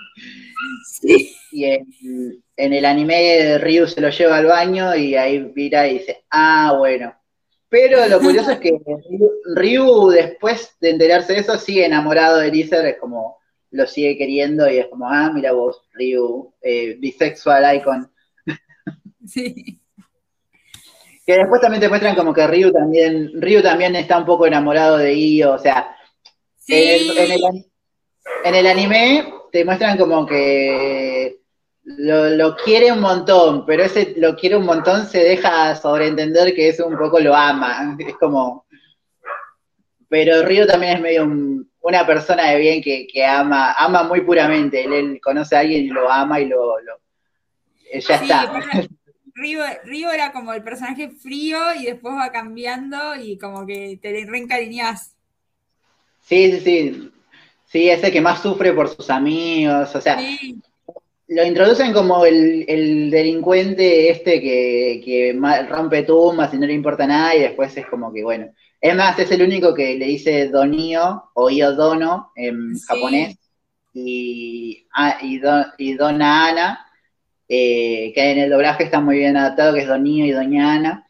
[1.51, 6.25] Y en, el anime Ryu se lo lleva al baño y ahí mira y dice,
[6.31, 7.15] ah, bueno.
[7.69, 8.79] Pero lo curioso es que
[9.55, 13.39] Ryu, después de enterarse de eso, sigue enamorado de Lizer, es como
[13.71, 18.11] lo sigue queriendo y es como, ah, mira vos, Ryu, eh, bisexual icon.
[19.27, 19.79] Sí.
[21.25, 24.99] Que después también te muestran como que Ryu también, Ryu también está un poco enamorado
[24.99, 25.97] de Io, o sea,
[26.67, 31.42] en, el, anime te muestran como que
[31.85, 36.87] lo, quiere un montón, pero ese lo quiere un montón se deja sobreentender que eso
[36.87, 38.67] un poco lo ama, es como...
[40.09, 41.27] Pero Ryu también es medio
[41.81, 46.11] una persona de bien que, ama, ama muy puramente, él, conoce a alguien y lo
[46.11, 46.77] ama y lo...
[47.93, 48.53] ya está.
[49.35, 55.17] Río, era como el personaje frío y después va cambiando y como que te reencariñás.
[56.21, 57.13] Sí, sí, sí.
[57.65, 60.19] Sí, ese que más sufre por sus amigos, o sea,
[61.35, 65.37] lo introducen como el, delincuente este que,
[65.69, 69.19] rompe tumbas y no le importa nada y después es como que, bueno, es más,
[69.19, 73.37] es el único que le dice Donio o Iodono en japonés
[73.95, 75.41] y, ah, y,
[75.79, 76.87] y Dona Ana
[77.55, 81.07] eh, que en el doblaje está muy bien adaptado, que es Don y Doña Ana.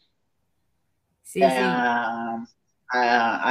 [1.23, 2.45] Sí, a,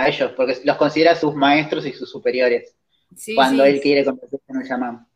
[0.07, 2.75] ellos, porque los considera sus maestros y sus superiores.
[3.33, 5.07] cuando él quiere convertirse en un Yaman.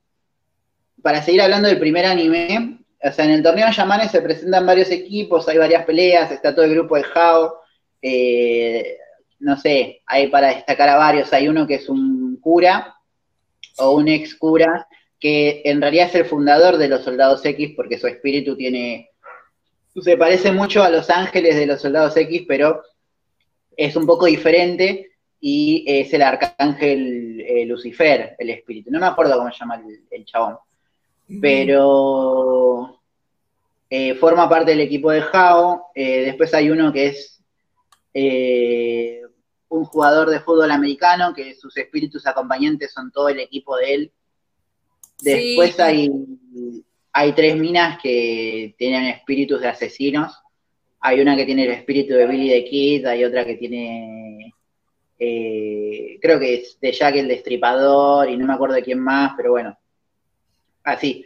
[1.05, 4.89] Para seguir hablando del primer anime, o sea, en el torneo Yamanes se presentan varios
[4.89, 7.59] equipos, hay varias peleas, está todo el grupo de Hao.
[8.01, 8.97] Eh,
[9.37, 11.31] no sé, hay para destacar a varios.
[11.31, 12.95] Hay uno que es un cura
[13.77, 14.87] o un ex cura
[15.19, 19.11] que en realidad es el fundador de los Soldados X porque su espíritu tiene,
[20.01, 22.81] se parece mucho a los ángeles de los Soldados X, pero
[23.77, 28.89] es un poco diferente y es el arcángel eh, Lucifer, el espíritu.
[28.89, 30.57] No me acuerdo cómo se llama el, chabón,
[31.41, 33.01] pero
[33.89, 35.87] eh, forma parte del equipo de Jao.
[35.95, 37.31] Eh, después hay uno que es
[39.67, 44.11] un jugador de fútbol americano, que sus espíritus acompañantes son todo el equipo de él.
[45.21, 46.09] Después hay,
[47.11, 50.39] hay tres minas que tienen espíritus de asesinos.
[50.99, 54.53] Hay una que tiene el espíritu de Billy the Kid, hay otra que tiene
[55.17, 59.33] eh, creo que es de Jack el Destripador y no me acuerdo de quién más,
[59.37, 59.77] pero bueno,
[60.85, 61.25] así.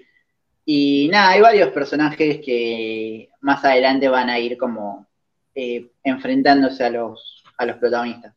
[0.65, 5.08] Y nada, hay varios personajes que más adelante van a ir como
[5.54, 8.34] eh, enfrentándose a los, a los protagonistas.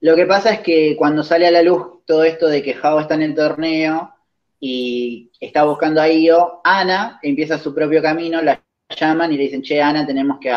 [0.00, 3.00] Lo que pasa es que cuando sale a la luz todo esto de que Jao
[3.00, 4.12] está en el torneo
[4.58, 9.62] y está buscando a Io, Ana empieza su propio camino, la llaman y le dicen,
[9.62, 10.52] che, Ana, tenemos que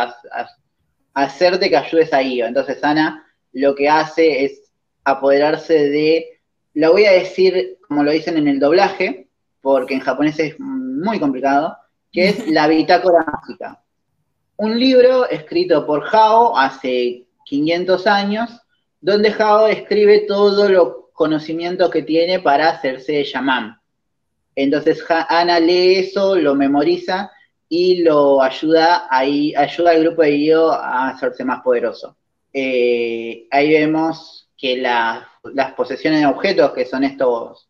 [1.13, 2.45] hacerte que ayudes a Io.
[2.45, 4.71] Entonces Ana lo que hace es
[5.04, 6.39] apoderarse de,
[6.73, 9.24] lo voy a decir como lo dicen en el doblaje,
[9.65, 11.75] porque en japonés es muy complicado,
[12.12, 13.82] que es la bitácora mágica.
[14.58, 18.62] Un libro escrito por Hao hace 500 años,
[19.01, 23.80] donde Hao escribe todos los conocimientos que tiene para hacerse chamán.
[24.56, 27.32] Entonces Ana lee eso, lo memoriza
[27.67, 32.15] y lo ayuda, ahí, ayuda al grupo de Io a hacerse más poderoso.
[32.54, 37.67] Eh, ahí vemos que las posesiones de objetos, que son estos,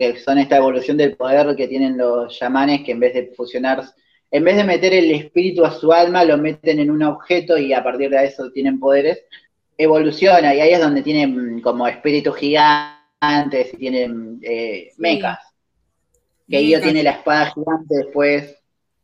[0.00, 3.84] que son esta evolución del poder que tienen los chamanes, que en vez de fusionar,
[4.30, 7.74] en vez de meter el espíritu a su alma, lo meten en un objeto y
[7.74, 9.22] a partir de eso tienen poderes,
[9.76, 15.38] evoluciona y ahí es donde tienen como espíritus gigantes y tienen eh, mechas.
[16.48, 18.56] Que ellos tiene la espada gigante después.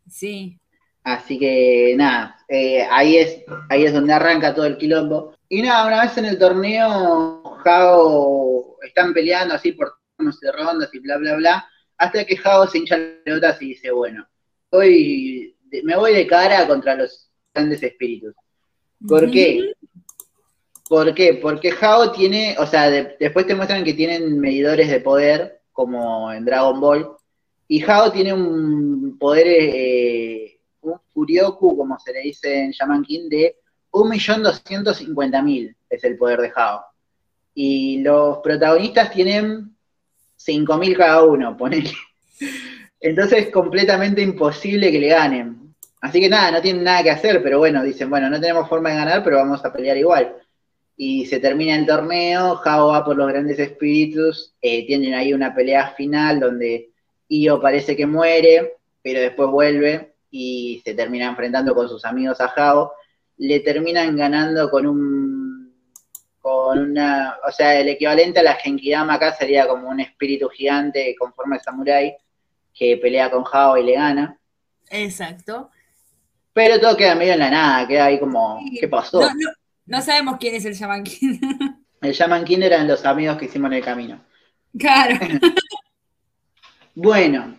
[0.09, 0.59] Sí.
[1.05, 5.35] Así que nada, eh, ahí, es, ahí es donde arranca todo el quilombo.
[5.51, 9.93] Y nada, una vez en el torneo, Jao están peleando así por
[10.41, 13.91] de rondas y bla, bla, bla, hasta que Jao se hincha las pelotas y dice,
[13.91, 14.27] bueno,
[14.71, 18.35] hoy me voy de cara contra los grandes espíritus.
[19.07, 19.73] ¿Por qué?
[20.89, 21.35] ¿Por qué?
[21.35, 26.45] Porque Jao tiene, o sea, después te muestran que tienen medidores de poder, como en
[26.45, 27.11] Dragon Ball,
[27.69, 29.47] y Jao tiene un poder...
[29.49, 33.57] Eh, un Furioku, como se le dice en Shaman King, de
[33.91, 36.85] 1.250.000 es el poder de Hao.
[37.55, 39.76] Y los protagonistas tienen
[40.47, 41.91] 5.000 cada uno, ponele.
[43.01, 45.75] Entonces es completamente imposible que le ganen.
[46.01, 48.91] Así que nada, no tienen nada que hacer, pero bueno, dicen, bueno, no tenemos forma
[48.91, 50.37] de ganar, pero vamos a pelear igual.
[50.97, 55.55] Y se termina el torneo, Hao va por los grandes espíritus, eh, tienen ahí una
[55.55, 56.91] pelea final donde
[57.29, 62.49] Io parece que muere, pero después vuelve y se termina enfrentando con sus amigos a
[62.49, 62.93] Jao,
[63.39, 65.26] le terminan ganando con un
[66.47, 71.17] con una, o sea, el equivalente a la Genkidama acá sería como un espíritu gigante
[71.19, 72.17] con forma de samurái
[72.73, 74.39] que pelea con Jao y le gana.
[74.89, 75.73] Exacto.
[76.53, 79.29] Pero todo queda medio en la nada, queda ahí como, ¿qué pasó?
[79.87, 81.41] No, sabemos quién es el Shaman King.
[82.01, 84.25] el Shaman King eran los amigos que hicimos en el camino.
[84.79, 85.17] Claro.
[86.95, 87.59] bueno,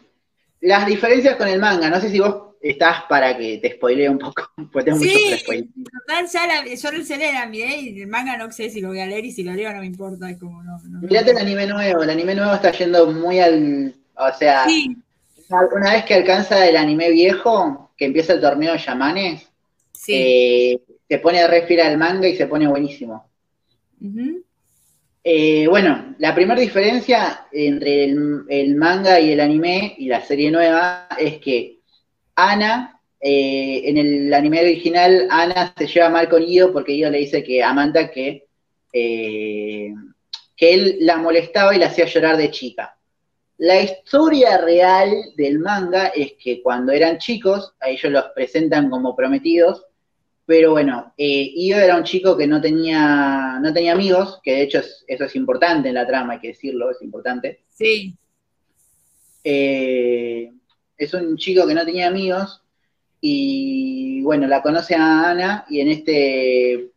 [0.61, 4.19] las diferencias con el manga, no sé si vos estás para que te spoilee un
[4.19, 8.51] poco, pues tengo sí, total, ya la, yo sé la miré y el manga no
[8.51, 10.63] sé si lo voy a leer y si lo leo no me importa, es como
[10.63, 10.79] no.
[10.83, 14.65] no Mirate el anime nuevo, el anime nuevo está yendo muy al, o sea,
[15.49, 19.47] una vez que alcanza el anime viejo, que empieza el torneo de Yamanes,
[20.07, 23.29] eh, se pone a respirar el manga y se pone buenísimo.
[25.23, 30.49] Eh, bueno, la primera diferencia entre el, el, manga y el anime y la serie
[30.51, 31.76] nueva es que
[32.37, 37.17] Ana, eh, en el anime original, Ana se lleva mal con Io porque Io le
[37.17, 38.47] dice que Amanda que,
[38.93, 39.91] eh,
[40.55, 42.95] que él la molestaba y la hacía llorar de chica.
[43.57, 49.15] La historia real del manga es que cuando eran chicos, a ellos los presentan como
[49.15, 49.87] prometidos,
[50.45, 54.61] pero bueno, eh, Io era un chico que no tenía, no tenía amigos, que de
[54.61, 57.63] hecho eso es importante en la trama, hay que decirlo, es importante.
[57.67, 58.15] Sí.
[59.43, 60.51] Eh,
[60.97, 62.61] es un chico que no tenía amigos
[63.21, 66.91] y bueno, la conoce a Ana y en este...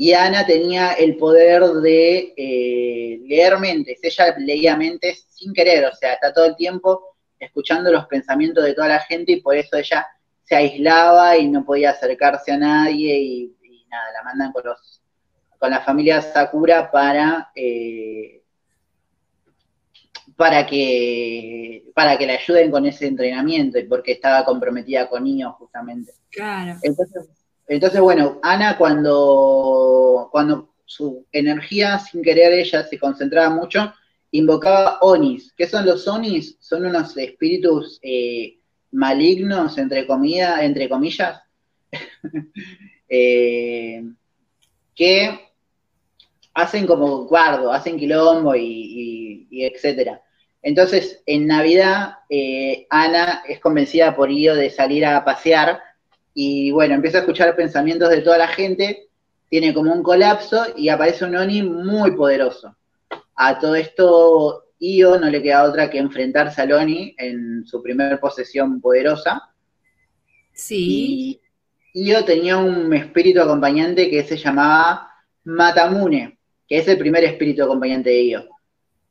[0.00, 5.94] Y Ana tenía el poder de eh, leer mentes, ella leía mentes sin querer, o
[5.94, 9.76] sea, está todo el tiempo escuchando los pensamientos de toda la gente y por eso
[9.76, 10.06] ella
[10.44, 13.56] se aislaba y no podía acercarse a nadie y,
[13.90, 15.02] nada, la mandan con los
[15.58, 18.37] con la familia Sakura para eh,
[20.38, 25.56] para que, para que le ayuden con ese entrenamiento y porque estaba comprometida con niños
[25.56, 26.12] justamente.
[26.30, 26.78] Claro.
[26.80, 27.28] Entonces,
[27.66, 33.92] entonces bueno, Ana cuando, cuando su energía, sin querer ella, se concentraba mucho,
[34.30, 35.52] invocaba Onis.
[35.56, 36.56] ¿Qué son los Onis?
[36.60, 38.60] Son unos espíritus eh,
[38.92, 41.42] malignos, entre, comida, entre comillas,
[43.08, 44.04] eh,
[44.94, 45.40] que
[46.54, 50.22] hacen como guardo, hacen quilombo y, y, etcétera.
[50.62, 55.80] Entonces, en Navidad, eh, Ana es convencida por Io de salir a pasear
[56.34, 59.08] y bueno, empieza a escuchar pensamientos de toda la gente,
[59.48, 62.76] tiene como un colapso y aparece un Oni muy poderoso.
[63.34, 68.18] A todo esto, Io no le queda otra que enfrentarse al Oni en su primer
[68.20, 69.50] posesión poderosa.
[70.52, 71.40] Sí.
[71.92, 75.08] Y Io tenía un espíritu acompañante que se llamaba
[75.44, 76.38] Matamune,
[76.68, 78.48] que es el primer espíritu acompañante de Io.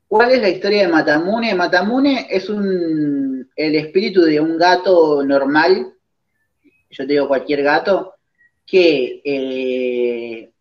[0.08, 1.54] ¿Cuál es la historia de Matamune?
[1.54, 5.92] Matamune es un, el espíritu de un gato normal
[6.90, 8.14] yo te digo cualquier gato,
[8.66, 10.52] que, eh,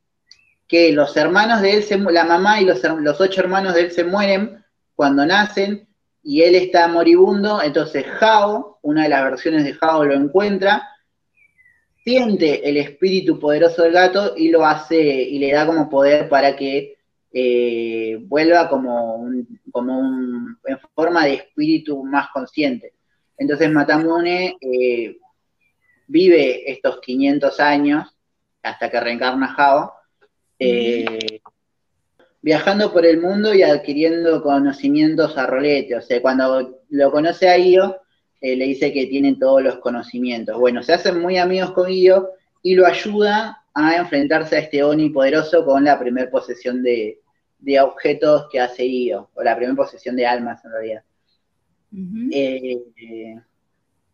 [0.67, 3.91] que los hermanos de él, se, la mamá y los, los ocho hermanos de él
[3.91, 4.63] se mueren
[4.95, 5.87] cuando nacen
[6.23, 10.87] y él está moribundo, entonces Jao, una de las versiones de Jao lo encuentra,
[12.03, 16.55] siente el espíritu poderoso del gato y lo hace y le da como poder para
[16.55, 16.96] que
[17.31, 19.29] eh, vuelva como,
[19.71, 22.93] como un, en forma de espíritu más consciente.
[23.37, 25.17] Entonces Matamune eh,
[26.07, 28.07] vive estos 500 años
[28.63, 29.93] hasta que reencarna Jao,
[30.59, 31.41] eh,
[32.41, 35.95] viajando por el mundo y adquiriendo conocimientos a rolete.
[35.95, 37.97] O sea, cuando lo conoce a Io,
[38.41, 40.57] le dice que tiene todos los conocimientos.
[40.57, 42.29] Bueno, se hacen muy amigos con Io
[42.61, 47.19] y lo ayuda a enfrentarse a este Oni poderoso con la primera posesión de,
[47.81, 51.03] objetos que hace Io, o la primera posesión de almas en realidad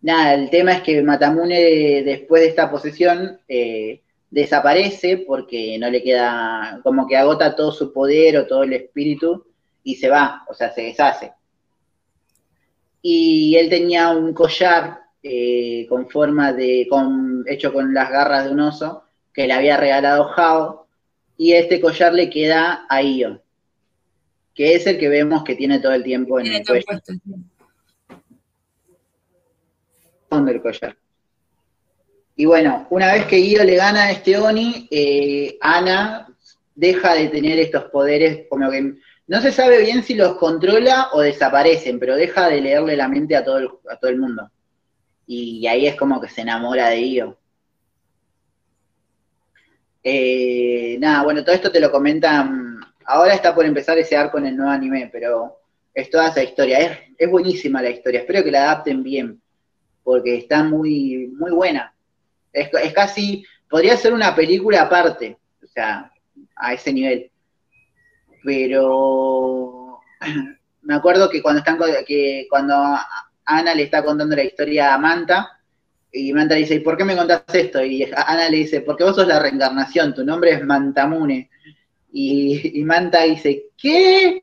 [0.04, 6.04] nada, el tema es que Matamune después de esta posesión eh, desaparece porque no le
[6.04, 9.46] queda, como que agota todo su poder o todo el espíritu
[9.84, 11.34] y se va, o sea, se deshace.
[13.02, 18.52] Y él tenía un collar eh, con forma de, con, hecho con las garras de
[18.52, 19.03] un oso
[19.34, 20.88] que le había regalado Jao
[21.38, 23.42] y este collar le queda a Io,
[24.54, 26.86] que es el que vemos que tiene todo el tiempo en el cuello
[30.42, 30.98] del collar.
[32.36, 36.28] Y bueno, una vez que Guido le gana a este Oni, eh, Ana
[36.74, 38.96] deja de tener estos poderes, como que
[39.28, 43.36] no se sabe bien si los controla o desaparecen, pero deja de leerle la mente
[43.36, 44.50] a todo el, a todo el mundo.
[45.28, 47.38] Y, ahí es como que se enamora de Guido.
[50.04, 52.80] Eh, nada, bueno, todo esto te lo comentan.
[53.06, 55.60] Ahora está por empezar ese arco en el nuevo anime, pero
[55.94, 56.80] es toda esa historia.
[56.80, 58.22] Es, es buenísima la historia.
[58.22, 59.42] Espero que la adapten bien
[60.04, 61.94] porque está muy, muy buena.
[62.52, 66.12] Es, casi, podría ser una película aparte, o sea,
[66.56, 67.32] a ese nivel.
[68.44, 70.00] Pero
[70.82, 72.76] me acuerdo que cuando están que cuando
[73.46, 75.60] Ana le está contando la historia a Manta,
[76.14, 77.84] y Manta dice, ¿y por qué me contaste esto?
[77.84, 81.50] Y Ana le dice, porque vos sos la reencarnación, tu nombre es Mantamune.
[82.12, 84.40] Y, y Manta dice, ¿qué?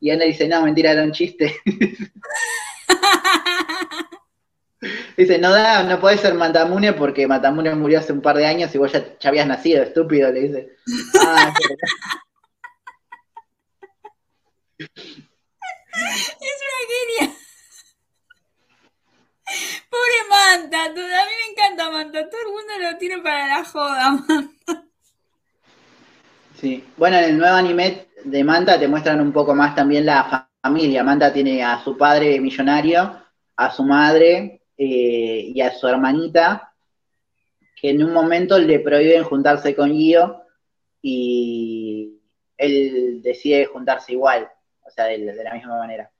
[0.00, 1.56] Y Ana dice, no, mentira, era un chiste.
[5.16, 8.74] Dice, no da, no puede ser Matamune porque Matamune murió hace un par de años
[8.74, 10.76] y vos ya, habías nacido, estúpido, le dice.
[11.20, 11.54] Ah,
[15.98, 17.36] una genia.
[19.90, 20.18] Pobre
[20.52, 24.84] Manta, a mí me encanta Manta, todo el mundo lo tiene para la joda, Manta.
[26.60, 30.48] Sí, bueno, en el nuevo anime de Manta te muestran un poco más también la
[30.62, 31.02] familia.
[31.02, 33.18] Manta tiene a su padre millonario,
[33.56, 36.72] a su madre, eh, y a su hermanita,
[37.74, 40.42] que en un momento le prohíben juntarse con Gio
[41.00, 42.20] y
[42.56, 44.48] él decide juntarse igual,
[44.82, 46.11] o sea, de, la misma manera.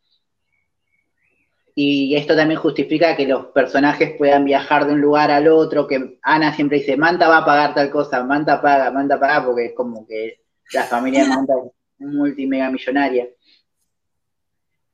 [1.75, 6.19] Y esto también justifica que los personajes puedan viajar de un lugar al otro, que
[6.23, 9.73] Ana siempre dice, Manta va a pagar tal cosa, Manta paga, Manta paga, porque es
[9.75, 10.43] como que
[10.73, 11.55] la familia de Manta
[11.99, 13.29] es multimega millonaria.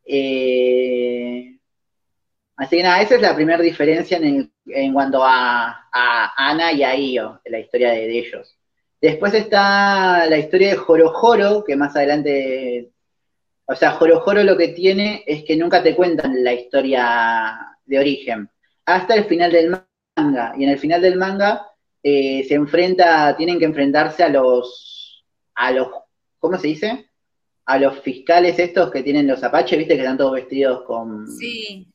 [0.04, 1.58] Eh,
[2.58, 5.88] Así que nada, esa es la primera diferencia en, cuanto a,
[6.36, 8.58] Ana y a Io, en la historia de, ellos.
[9.00, 12.90] Después está la historia de Jorojoro, que más adelante,
[13.68, 18.48] o sea, Jorojoro lo que tiene es que nunca te cuentan la historia de origen,
[18.86, 19.70] hasta el final del
[20.16, 20.54] manga.
[20.56, 21.66] Y en el final del manga
[22.02, 25.88] eh, se enfrenta, tienen que enfrentarse a los, a los,
[26.38, 27.10] ¿cómo se dice?
[27.66, 31.26] A los fiscales estos que tienen los apaches, viste que están todos vestidos con...
[31.28, 31.86] Sí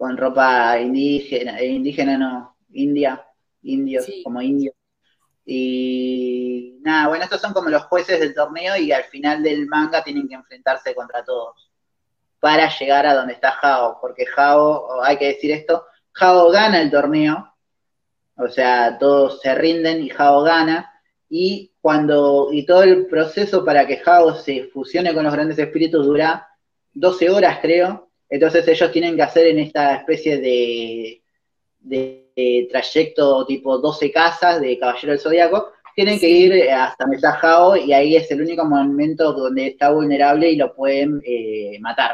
[0.00, 3.22] con ropa indígena, eh, indígena no, india,
[3.64, 4.74] indios, como indios.
[5.44, 10.04] Y nada, bueno, estos son como los jueces del torneo y al final del manga
[10.04, 11.70] tienen que enfrentarse contra todos
[12.40, 16.90] para llegar a donde está Jao, porque Jao, hay que decir esto, Jao gana el
[16.90, 17.54] torneo,
[18.36, 20.90] o sea, todos se rinden y Jao gana,
[21.28, 26.06] y cuando, y todo el proceso para que Jao se fusione con los grandes espíritus
[26.06, 26.48] dura
[26.94, 31.22] 12 horas, creo, entonces ellos tienen que hacer en esta especie de,
[31.80, 32.19] de,
[32.70, 38.16] trayecto tipo 12 casas de Caballero del Zodíaco, tienen que ir hasta Mesajao y ahí
[38.16, 42.12] es el único momento donde está vulnerable y lo pueden eh, matar.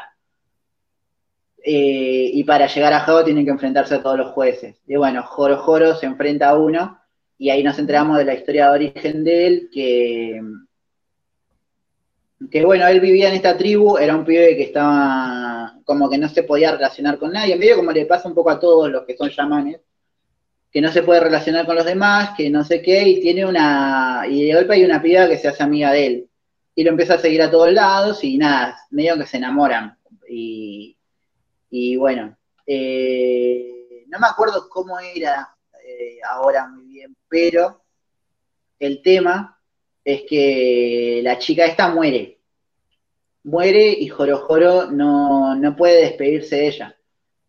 [1.68, 4.80] Eh, y para llegar a Jao tienen que enfrentarse a todos los jueces.
[4.86, 7.00] Y bueno, Joro Joro se enfrenta a uno
[7.38, 10.40] y ahí nos enteramos de la historia de origen de él, que,
[12.50, 16.28] que bueno, él vivía en esta tribu, era un pibe que estaba como que no
[16.28, 19.16] se podía relacionar con nadie, medio como le pasa un poco a todos los que
[19.16, 19.80] son chamanes,
[20.76, 24.26] que no se puede relacionar con los demás, que no sé qué, y tiene una,
[24.28, 26.30] y de golpe hay una piba que se hace amiga de él,
[26.74, 29.96] y lo empieza a seguir a todos lados, y nada, medio que se enamoran,
[30.28, 30.94] y,
[31.70, 35.48] y bueno, eh, no me acuerdo cómo era
[35.82, 37.82] eh, ahora muy bien, pero
[38.78, 39.58] el tema
[40.04, 42.38] es que la chica esta muere.
[43.44, 46.96] Muere y Jorojoro no, no puede despedirse de ella.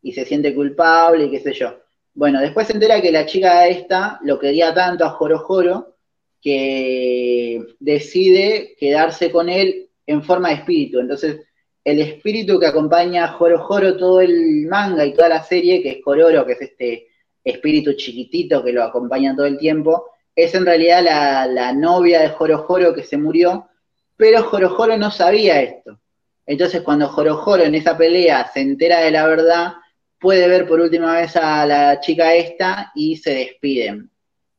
[0.01, 1.86] Y se siente culpable y qué sé yo.
[2.18, 5.97] Bueno, después se entera que la chica esta lo quería tanto a Jorojoro
[6.41, 10.99] que decide quedarse con él en forma de espíritu.
[10.99, 11.41] Entonces
[11.84, 15.89] el espíritu que acompaña a Joro Joro todo el manga y toda la serie, que
[15.91, 17.07] es Kororo, que es este
[17.43, 21.03] espíritu chiquitito que lo acompaña todo el tiempo, es en realidad
[21.51, 23.70] la, novia de Joro Joro que se murió,
[24.15, 25.99] pero Joro Joro no sabía esto.
[26.47, 29.74] Entonces cuando Joro Joro en esa pelea se entera de la verdad,
[30.20, 34.09] puede ver por última vez a la chica esta y se despiden.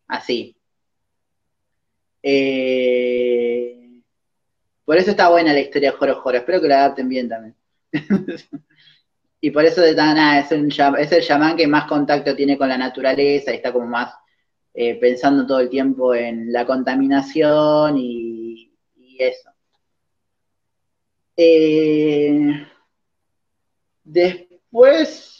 [0.07, 0.57] Así.
[2.23, 4.03] Eh,
[4.85, 6.39] por eso está buena la historia de Joro Joro.
[6.39, 7.55] Espero que la adapten bien también.
[9.41, 13.53] y por eso nada, es, es el chamán que más contacto tiene con la naturaleza
[13.53, 14.15] y está como más
[14.75, 18.73] eh, pensando todo el tiempo en la contaminación y,
[19.19, 19.51] eso.
[21.37, 22.65] Eh,
[24.05, 25.38] después,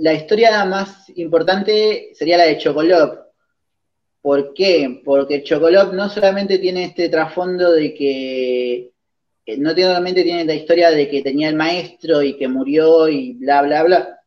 [0.00, 3.30] la historia más importante sería la de Chocolop,
[4.22, 5.00] ¿Por qué?
[5.04, 8.92] Porque Chocolop no solamente tiene este trasfondo de que,
[9.58, 13.62] no solamente tiene la historia de que tenía el maestro y que murió y bla,
[13.62, 14.20] bla, bla,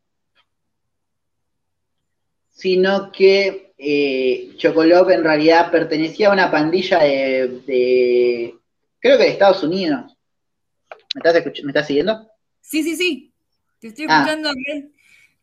[2.49, 8.55] sino que eh, Chocolop en realidad pertenecía a una pandilla de,
[8.99, 10.15] creo que de Estados Unidos.
[11.15, 12.27] ¿Me estás, ¿Me estás siguiendo?
[12.61, 13.33] Sí, sí, sí.
[13.79, 14.25] Te estoy ah.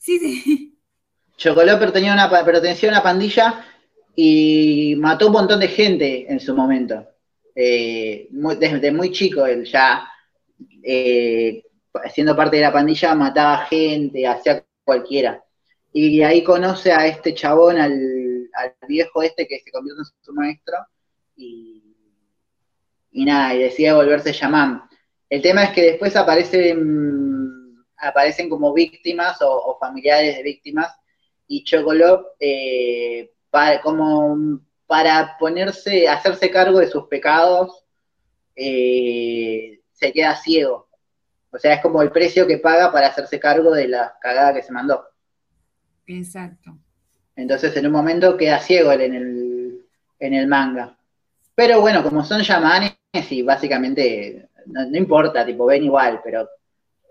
[0.01, 0.79] Sí, sí.
[1.79, 3.65] Pertenecía una, a una pandilla
[4.17, 7.07] y mató un montón de gente en su momento.
[7.55, 10.09] Eh, desde muy chico él ya,
[10.83, 11.63] eh,
[12.13, 15.45] siendo parte de la pandilla, mataba gente, hacía cualquiera.
[15.93, 18.49] Y ahí conoce a este chabón, al,
[18.89, 20.77] viejo este que se convierte en su maestro,
[21.37, 21.83] y,
[23.13, 24.83] nada, y decide volverse chamán.
[25.29, 27.60] El tema es que después aparecen,
[28.01, 30.95] aparecen como víctimas o, familiares de víctimas,
[31.47, 37.85] y Chocolop eh, para, como para ponerse, hacerse cargo de sus pecados,
[38.57, 40.89] eh, se queda ciego.
[41.51, 44.63] O sea, es como el precio que paga para hacerse cargo de la cagada que
[44.63, 45.05] se mandó.
[46.07, 46.77] Exacto.
[47.37, 49.87] Entonces, en un momento queda ciego él en el,
[50.19, 50.97] en el manga.
[51.55, 52.97] Pero bueno, como son yamanes,
[53.31, 56.49] y básicamente no, no importa, tipo, ven igual, pero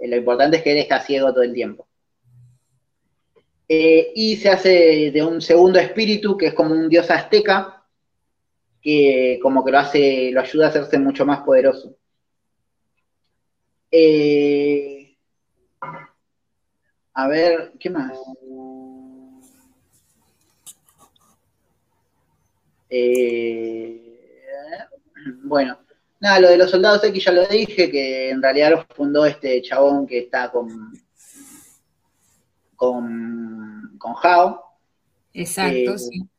[0.02, 1.88] lo importante es que él está ciego todo el tiempo.
[3.68, 7.86] Eh, y se hace de un segundo espíritu que es como un dios azteca,
[8.82, 11.96] que como que lo hace, lo ayuda a hacerse mucho más poderoso.
[13.92, 15.16] Eh,
[17.14, 18.18] a ver, ¿qué más?
[22.90, 24.18] Eh,
[25.44, 25.80] bueno,
[26.20, 29.62] nada, lo de los soldados X ya lo dije, que en realidad lo fundó este
[29.62, 30.94] chabón que está con,
[32.76, 34.64] con, con Jao.
[35.34, 36.30] Exacto, eh, sí.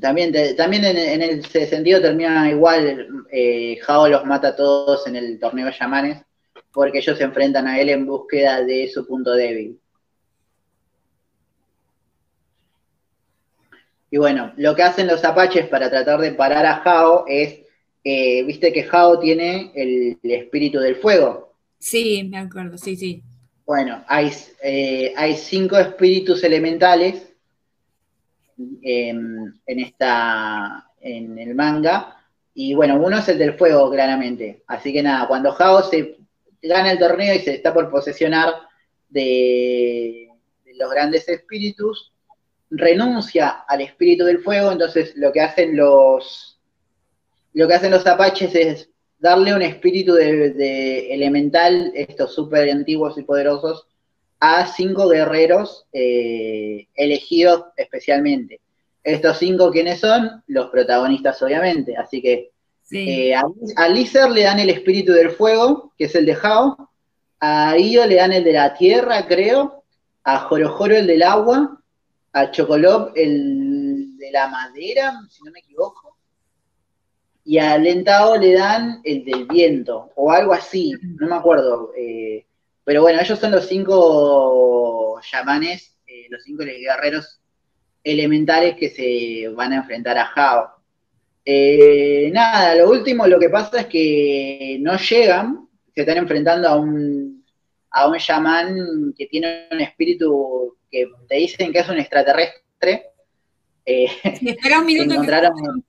[0.00, 5.38] También, también en, ese sentido termina igual, eh, Jao los mata a todos en el
[5.38, 6.22] torneo de Yamanes,
[6.72, 9.78] porque ellos se enfrentan a él en búsqueda de su punto débil.
[14.10, 17.63] Y bueno, lo que hacen los apaches para tratar de parar a Jao es,
[18.04, 21.54] eh, viste que Jao tiene el, espíritu del fuego.
[21.78, 23.22] Sí, me acuerdo, sí, sí.
[23.64, 24.30] Bueno, hay,
[24.62, 27.34] eh, hay cinco espíritus elementales
[28.82, 32.18] en, esta, en el manga.
[32.52, 34.62] Y bueno, uno es el del fuego, claramente.
[34.66, 36.18] Así que nada, cuando Hao se
[36.62, 38.52] gana el torneo y se está por posesionar
[39.08, 40.28] de,
[40.76, 42.12] los grandes espíritus,
[42.70, 46.53] renuncia al espíritu del fuego, entonces lo que hacen los
[47.54, 53.22] lo que hacen los apaches es darle un espíritu de, elemental, estos súper antiguos y
[53.22, 53.86] poderosos,
[54.40, 58.60] a cinco guerreros eh, elegidos especialmente.
[59.02, 60.42] Estos cinco, ¿quiénes son?
[60.48, 61.96] Los protagonistas, obviamente.
[61.96, 62.50] Así que
[62.90, 63.44] eh, a,
[63.76, 66.90] a le dan el espíritu del fuego, que es el de Hao.
[67.40, 69.84] A Io le dan el de la tierra, creo.
[70.24, 71.80] A Jorojoro el del agua.
[72.32, 76.13] A Chocolop el de la madera, si no me equivoco.
[77.46, 81.92] Y a Lentao le dan el del viento, o algo así, no me acuerdo.
[81.96, 82.46] Eh,
[82.84, 87.40] pero bueno, ellos son los cinco chamanes, eh, los cinco guerreros
[88.02, 90.70] elementales que se van a enfrentar a Hao.
[91.44, 96.76] Eh, nada, lo último, lo que pasa es que no llegan, se están enfrentando a
[96.76, 97.44] un,
[97.90, 103.10] a un chamán que tiene un espíritu que te dicen que es un extraterrestre.
[103.84, 105.12] Eh, espera un minuto.
[105.12, 105.84] Encontraron...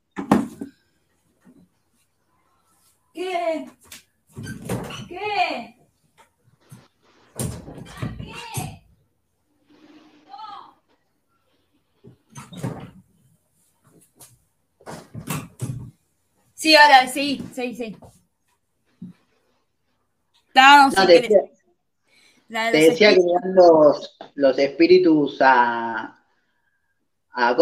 [3.16, 3.66] ¿Qué?
[5.07, 5.76] ¿Qué?
[16.53, 17.97] Sí, ahora sí, sí, sí.
[22.49, 26.22] te decía, que dan los, los espíritus a,
[27.32, 27.55] a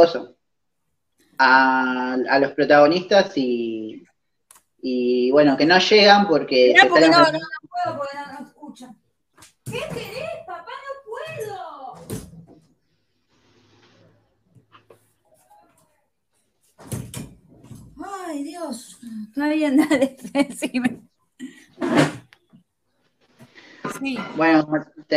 [1.38, 4.04] a, a los protagonistas y,
[4.86, 6.76] y bueno, que no llegan porque...
[6.76, 8.98] no, no, no puedo porque no, no escuchan.
[9.64, 10.74] ¿Qué querés, papá?
[10.84, 11.96] No puedo.
[18.28, 19.00] Ay, Dios.
[19.30, 21.02] Está bien, dale, decime.
[24.02, 24.18] Sí.
[24.36, 24.68] Bueno,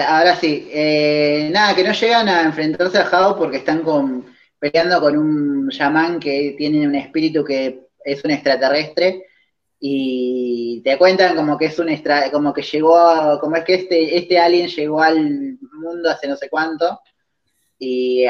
[0.07, 0.69] ahora sí.
[0.71, 4.27] Eh, nada, que no llegan a enfrentarse a Jao porque están con,
[4.61, 9.27] peleando con un chamán que tiene un espíritu que es un extraterrestre
[9.89, 14.17] y te cuentan como que es un extra, como que llegó, como es que este,
[14.17, 17.01] este alien llegó al mundo hace no sé cuánto
[17.79, 18.27] y,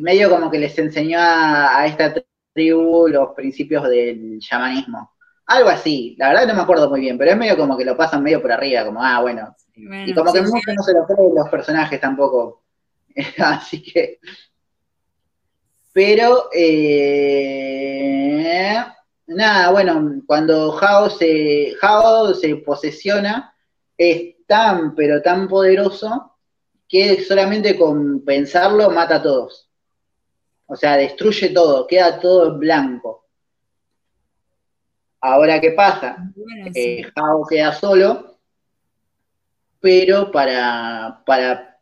[0.00, 2.14] medio como que les enseñó a, esta
[2.52, 5.10] tribu los principios del chamanismo.
[5.46, 7.96] Algo así, la verdad no me acuerdo muy bien, pero es medio como que lo
[7.96, 9.56] pasan medio por arriba, como, ah, bueno.
[9.74, 12.62] y como que mucho no se lo creen los personajes tampoco.
[13.38, 14.20] así que.
[15.92, 17.82] Pero, eh,
[19.34, 21.74] nada, bueno, cuando Jao se,
[22.40, 23.54] se posesiona,
[23.96, 26.36] es tan, pero tan poderoso
[26.88, 29.68] que solamente con pensarlo mata a todos.
[30.66, 33.26] O sea, destruye todo, queda todo en blanco.
[35.20, 36.16] Ahora, ¿qué pasa?
[36.74, 38.38] Eh, Jao queda solo,
[39.80, 41.78] pero para, para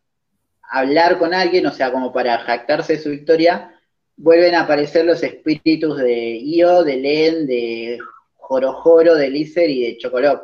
[0.62, 3.79] hablar con alguien, o sea, como para jactarse de su victoria,
[4.20, 7.98] vuelven a aparecer los espíritus de Io, de Len, de
[8.36, 10.42] Jorojoro, de Lizer y de Chocolop.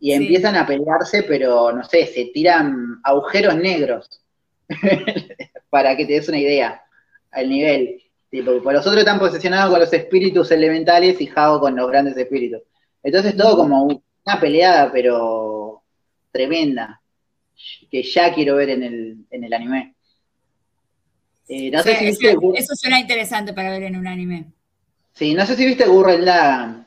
[0.00, 4.20] Y empiezan a pelearse, pero no sé, se tiran agujeros negros.
[5.70, 6.82] Para que te des una idea
[7.30, 8.02] al nivel.
[8.30, 12.16] Tipo, por los otros están posesionados con los espíritus elementales y Jao con los grandes
[12.16, 12.62] espíritus.
[13.02, 15.82] Entonces todo como una peleada, pero
[16.32, 17.00] tremenda.
[17.90, 19.94] Que ya quiero ver en el, en el anime.
[21.48, 24.52] Eh, no sé si viste eso, suena interesante para ver en un anime.
[25.14, 26.86] Sí, no sé si viste Gurren Lagann.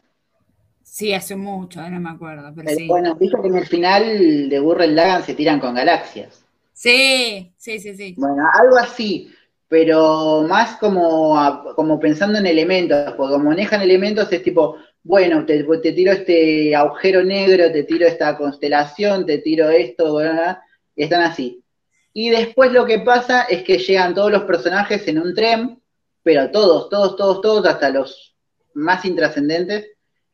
[0.83, 2.53] Sí, hace mucho, no me acuerdo.
[2.55, 2.87] Pero, sí.
[2.87, 6.45] Bueno, viste que en el final de Gurren Lagann se tiran con galaxias.
[6.73, 8.15] Sí, sí, sí, sí.
[8.17, 9.31] Bueno, algo así,
[9.67, 15.63] pero más como, como pensando en elementos, porque como manejan elementos es tipo, bueno, te,
[15.63, 20.19] te, tiro este agujero negro, te tiro esta constelación, te tiro esto,
[20.95, 21.63] y están así.
[22.13, 25.81] Y después lo que pasa es que llegan todos los personajes en un tren,
[26.23, 28.35] pero todos, todos, todos, todos, hasta los
[28.73, 29.87] más intrascendentes,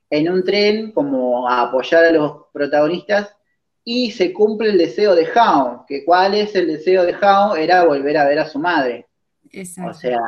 [0.09, 3.35] en un tren como a apoyar a los protagonistas
[3.83, 7.85] y se cumple el deseo de Hao, que cuál es el deseo de Hao era
[7.85, 9.07] volver a ver a su madre.
[9.87, 10.19] O sea,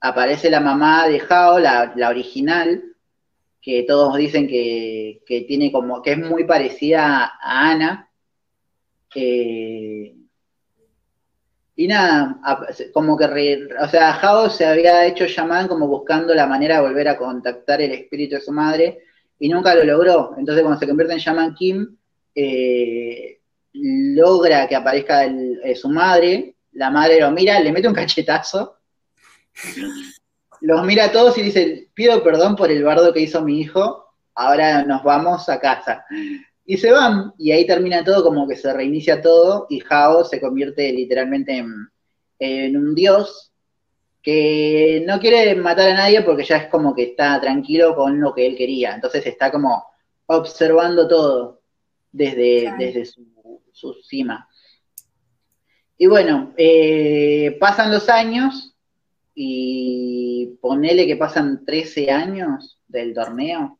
[0.00, 2.82] aparece la mamá de Hao, la, original,
[3.60, 8.10] que todos dicen que, que, tiene como, que es muy parecida a Ana,
[9.10, 10.17] que
[11.80, 12.40] y nada,
[12.92, 17.06] como que, o sea, Jao se había hecho llamar como buscando la manera de volver
[17.06, 18.98] a contactar el espíritu de su madre
[19.38, 20.34] y nunca lo logró.
[20.36, 21.96] Entonces cuando se convierte en Shaman Kim,
[22.34, 23.38] eh,
[23.74, 28.78] logra que aparezca eh, su madre, la madre lo mira, le mete un cachetazo
[30.60, 34.04] Los mira a todos y dice, pido perdón por el bardo que hizo mi hijo,
[34.34, 36.04] ahora nos vamos a casa.
[36.70, 40.38] Y se van, y ahí termina todo como que se reinicia todo, y Hao se
[40.38, 41.64] convierte literalmente
[42.38, 43.50] en, un dios
[44.22, 48.34] que no quiere matar a nadie porque ya es como que está tranquilo con lo
[48.34, 48.94] que él quería.
[48.94, 49.82] Entonces está como
[50.26, 51.62] observando todo
[52.12, 53.06] desde, desde
[53.72, 54.46] su, cima.
[55.96, 58.76] Y bueno, eh, pasan los años
[59.34, 63.77] y ponele que pasan 13 años del torneo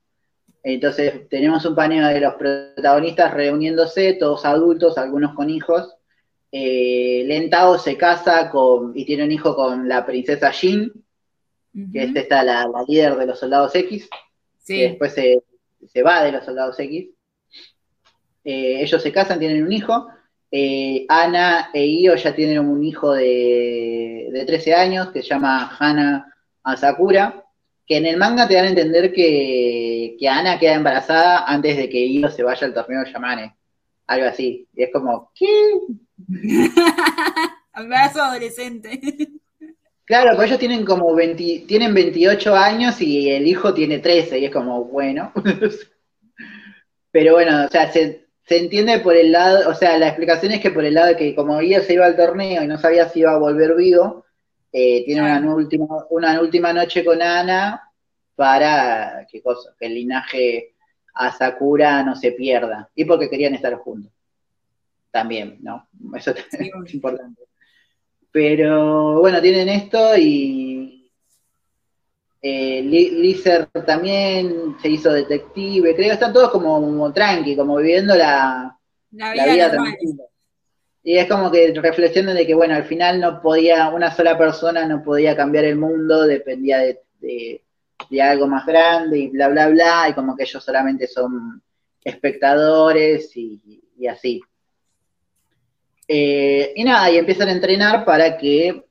[0.75, 5.97] entonces tenemos un paneo de los protagonistas reuniéndose, todos adultos, algunos con hijos.
[6.53, 10.93] Eh, Lentao se casa con, y tiene un hijo con la princesa Jin,
[11.93, 14.11] que es esta la, líder de los soldados X,
[14.67, 17.09] que después se, va de los soldados X.
[18.45, 20.09] Eh, ellos se casan, tienen un hijo.
[20.51, 25.77] Eh, Ana e Io ya tienen un hijo de, de 13 años que se llama
[25.79, 27.45] Hana Asakura
[27.89, 29.98] que en el manga te dan a entender que,
[30.29, 33.57] Ana queda embarazada antes de que Io se vaya al torneo de Yamane.
[34.07, 34.67] Algo así.
[34.75, 35.47] Y es como, ¿qué?
[37.75, 39.01] Embarazo adolescente.
[40.05, 44.47] Claro, pues ellos tienen como 20, tienen 28 años y el hijo tiene 13 y
[44.47, 45.33] es como, bueno.
[47.11, 50.71] Pero bueno, o sea, se, entiende por el lado, o sea, la explicación es que
[50.71, 53.21] por el lado de que como Io se iba al torneo y no sabía si
[53.21, 54.25] iba a volver vivo,
[54.73, 57.88] eh, tiene una última, una última noche con Ana
[58.39, 59.75] para ¿qué cosa?
[59.77, 60.77] que el linaje
[61.13, 62.89] a Sakura no se pierda.
[62.95, 64.13] Y porque querían estar juntos.
[65.11, 65.89] También, ¿no?
[66.15, 66.33] Eso
[66.85, 67.43] es importante.
[68.31, 71.11] Pero bueno, tienen esto y
[72.41, 78.79] eh, también se hizo detective, creo, están todos como, tranqui, como viviendo la,
[79.11, 80.25] la vida, tranquila.
[81.03, 84.87] Y es como que reflexionan de que, bueno, al final no podía, una sola persona
[84.87, 87.63] no podía cambiar el mundo, dependía de,
[88.21, 91.63] algo más grande y bla, bla, bla, y como que ellos solamente son
[92.03, 94.41] espectadores y, así.
[96.07, 98.85] Eh, y nada, y empiezan a entrenar para que,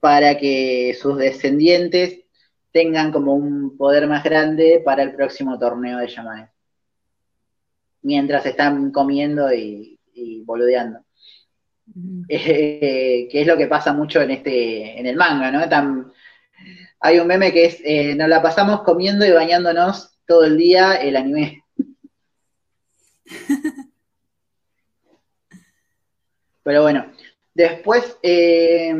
[0.00, 2.20] para que sus descendientes
[2.72, 6.50] tengan como un poder más grande para el próximo torneo de Yamanes.
[8.02, 11.00] Mientras están comiendo y, y boludeando.
[12.28, 15.60] Eh, que es lo que pasa mucho en este, en el manga, ¿no?
[17.00, 20.94] Hay un meme que es, eh, nos la pasamos comiendo y bañándonos todo el día
[20.94, 21.64] el anime.
[26.62, 27.10] Pero bueno,
[27.54, 28.94] después eh,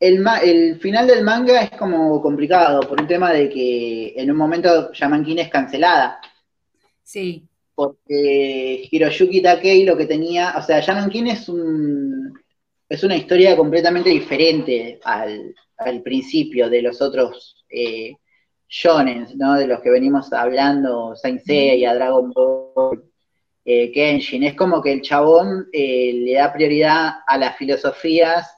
[0.00, 4.36] el, el, final del manga es como complicado por un tema de que en un
[4.36, 6.20] momento Yaman es cancelada.
[7.02, 12.38] Sí porque Hiroyuki Takei lo que tenía, o sea, Shaman King es un
[12.92, 15.54] es una historia completamente diferente al,
[16.04, 18.14] principio de los otros eh,
[18.68, 19.54] shonen, ¿no?
[19.54, 23.02] De los que venimos hablando, Saint Seiya, Dragon Ball,
[23.64, 24.44] eh, Kenshin.
[24.44, 28.54] Es como que el chabón eh, le da prioridad a las filosofías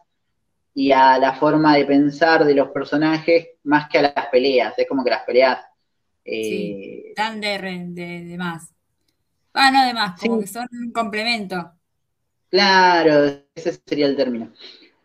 [0.74, 4.74] y a la forma de pensar de los personajes más que a las peleas.
[4.76, 5.60] Es como que las peleas...
[6.24, 7.58] sí, dan de,
[7.94, 8.74] de más.
[9.52, 11.72] Ah, no, además, como que son un complemento.
[12.50, 14.52] Claro, ese sería el término.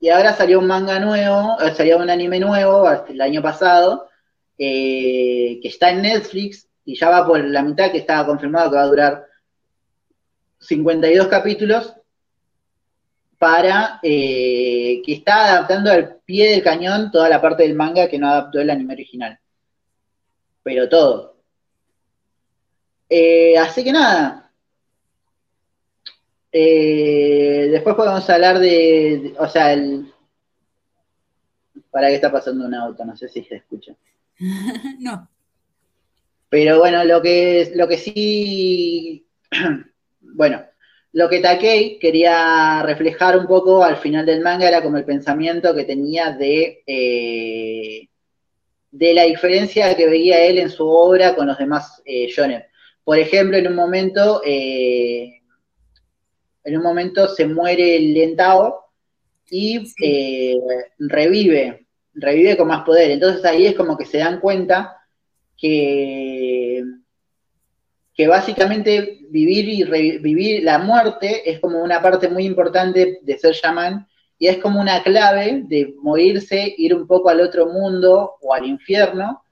[0.00, 4.08] y ahora salió un manga nuevo, eh, salió un anime nuevo el año pasado,
[4.56, 8.76] eh, que está en Netflix y ya va por la mitad, que estaba confirmado que
[8.76, 9.26] va a durar
[10.60, 11.94] 52 capítulos,
[13.36, 18.28] para que está adaptando al pie del cañón toda la parte del manga que no
[18.28, 19.38] adaptó el anime original.
[20.68, 21.34] Pero todo.
[23.58, 24.52] así que nada,
[26.52, 30.12] eh, después podemos hablar de, o sea, el...
[31.90, 33.02] ¿Para qué está pasando un auto?
[33.06, 33.94] No sé si se escucha.
[34.98, 35.26] no.
[36.50, 39.26] Pero bueno, lo que, lo que sí,
[40.20, 40.62] bueno,
[41.12, 45.74] lo que Takei quería reflejar un poco al final del manga era como el pensamiento
[45.74, 48.08] que tenía de, eh,
[48.90, 52.28] de la diferencia que veía él en su obra con los demás eh,
[53.04, 55.42] Por ejemplo, en un momento eh,
[56.64, 58.90] en un momento se muere el Lentao
[59.50, 60.58] y eh,
[60.98, 63.10] revive, revive con más poder.
[63.10, 64.98] Entonces ahí es como que se dan cuenta
[65.56, 66.82] que,
[68.14, 73.54] que básicamente vivir y revivir la muerte es como una parte muy importante de ser
[73.54, 74.06] chamán
[74.38, 78.66] y es como una clave de morirse, ir un poco al otro mundo o al
[78.66, 79.42] infierno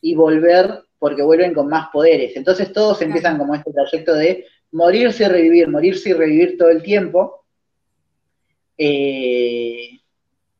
[0.00, 2.36] y volver porque vuelven con más poderes.
[2.36, 6.82] Entonces todos empiezan como este trayecto de morirse y revivir, morirse y revivir todo el
[6.82, 7.44] tiempo.
[8.76, 9.98] Eh,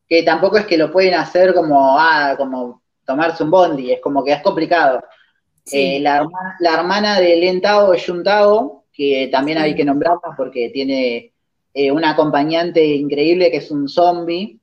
[0.09, 4.25] que tampoco es que lo pueden hacer como, ah, como tomarse un bondi, es como
[4.25, 5.05] que es complicado.
[5.71, 6.27] Eh, la,
[6.63, 11.35] hermana, de Lentao es Yuntao, que también hay que nombrarla porque tiene
[11.87, 14.59] eh, un acompañante increíble que es un zombie,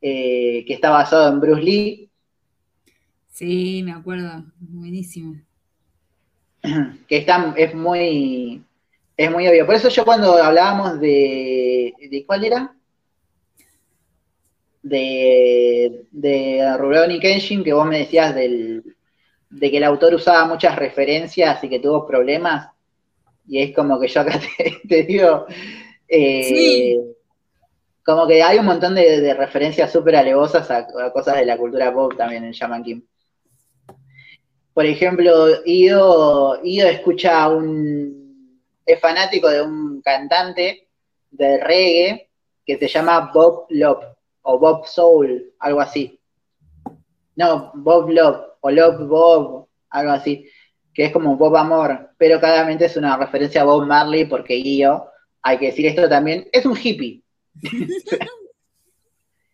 [0.00, 2.10] que está basado en Bruce Lee.
[3.30, 5.40] Sí, me acuerdo, buenísimo.
[7.08, 8.62] Que está, es muy,
[9.16, 9.66] es muy obvio.
[9.66, 11.94] Por eso yo cuando hablábamos de.
[12.10, 12.74] ¿De cuál era?
[14.82, 18.84] De, de Rurouni Kenshin, que vos me decías del,
[19.50, 22.68] de que el autor usaba muchas referencias y que tuvo problemas.
[23.46, 24.40] Y es como que yo acá
[24.88, 25.46] te, digo.
[26.08, 27.00] Eh,
[28.04, 32.14] como que hay un montón de, referencias súper alevosas a, cosas de la cultura pop
[32.16, 33.06] también en Shaman Kim.
[34.74, 40.88] Por ejemplo, Ido, Ido escucha un, es fanático de un cantante
[41.30, 42.28] de reggae
[42.66, 44.04] que se llama Bob Love
[44.42, 46.20] o Bob Soul, algo así.
[47.36, 50.48] No, Bob Love o Love Bob, algo así,
[50.92, 55.08] que es como Bob Amor, pero claramente es una referencia a Bob Marley porque Io,
[55.44, 57.22] hay que decir esto también, es un hippie.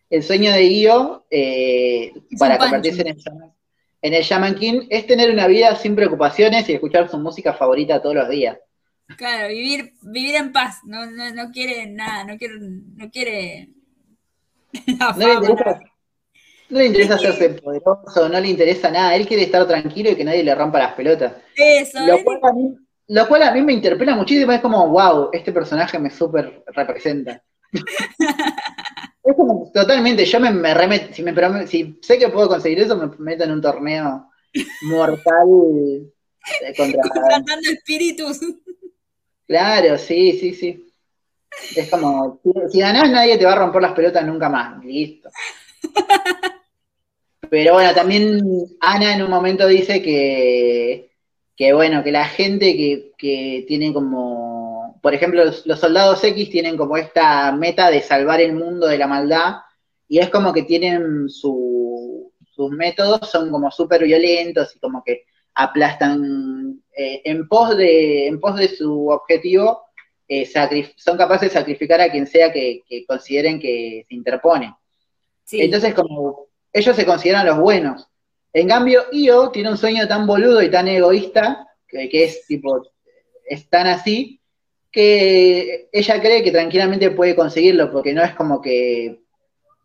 [0.09, 3.17] el sueño de Io, eh, para convertirse en el,
[4.01, 8.01] en el Shaman King, es tener una vida sin preocupaciones y escuchar su música favorita
[8.01, 8.57] todos los días.
[9.17, 13.69] Claro, vivir, vivir en paz, no, no, no quiere nada, no quiere, no quiere
[14.87, 15.81] no, le interesa,
[16.69, 20.23] no le interesa hacerse poderoso, no le interesa nada, él quiere estar tranquilo y que
[20.23, 21.33] nadie le rompa las pelotas.
[21.57, 22.77] Eso, lo, cual a mí,
[23.11, 27.43] lo cual a mí me interpela muchísimo, es como, wow, este personaje me súper representa.
[27.73, 32.95] es como, totalmente, yo me, me remeto, si, me, si sé que puedo conseguir eso,
[32.95, 34.29] me meto en un torneo
[34.83, 35.45] mortal
[36.77, 37.01] contra...
[37.01, 38.39] Contratando espíritus.
[39.45, 40.87] Claro, sí, sí, sí.
[41.75, 42.39] Es como,
[42.71, 45.29] si, ganás nadie te va a romper las pelotas nunca más, listo.
[47.49, 48.39] Pero bueno, también
[48.79, 51.10] Ana en un momento dice que,
[51.61, 56.75] que bueno, que la gente que, que tiene como, por ejemplo, los, soldados X tienen
[56.75, 59.57] como esta meta de salvar el mundo de la maldad,
[60.07, 65.25] y es como que tienen su, sus métodos, son como súper violentos y como que
[65.53, 69.83] aplastan eh, en, pos de, en pos de su objetivo,
[70.27, 70.49] eh,
[70.95, 74.75] son capaces de sacrificar a quien sea que, consideren que se interpone.
[75.51, 78.07] Entonces, como ellos se consideran los buenos.
[78.53, 82.81] En cambio, Io tiene un sueño tan boludo y tan egoísta, que, es tipo,
[83.45, 84.39] es tan así,
[84.91, 89.21] que ella cree que tranquilamente puede conseguirlo, porque no es como que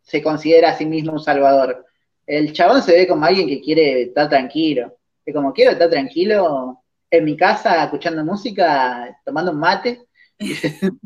[0.02, 1.84] se considera a sí mismo un salvador.
[2.26, 4.96] El chabón se ve como alguien que quiere estar tranquilo
[5.26, 10.06] que como quiero estar tranquilo en mi casa escuchando música, tomando un mate.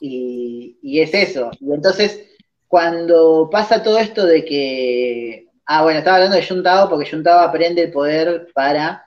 [0.00, 1.52] y, es eso.
[1.60, 2.26] Y entonces,
[2.66, 5.43] cuando pasa todo esto de que.
[5.66, 9.06] Ah, bueno, estaba hablando de Yuntao porque Yuntao aprende el poder para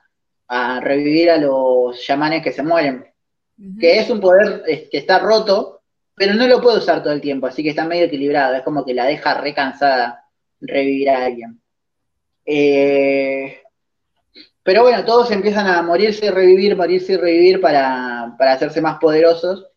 [0.81, 3.05] revivir a los chamanes que se mueren.
[3.79, 5.81] Que es un poder que está roto,
[6.15, 8.55] pero no lo puede usar todo el tiempo, así que está medio equilibrado.
[8.55, 10.25] Es como que la deja recansada
[10.61, 11.61] revivir a alguien.
[12.45, 13.61] Eh,
[14.63, 19.67] pero bueno, todos empiezan a morirse y revivir, morirse y revivir para, hacerse más poderosos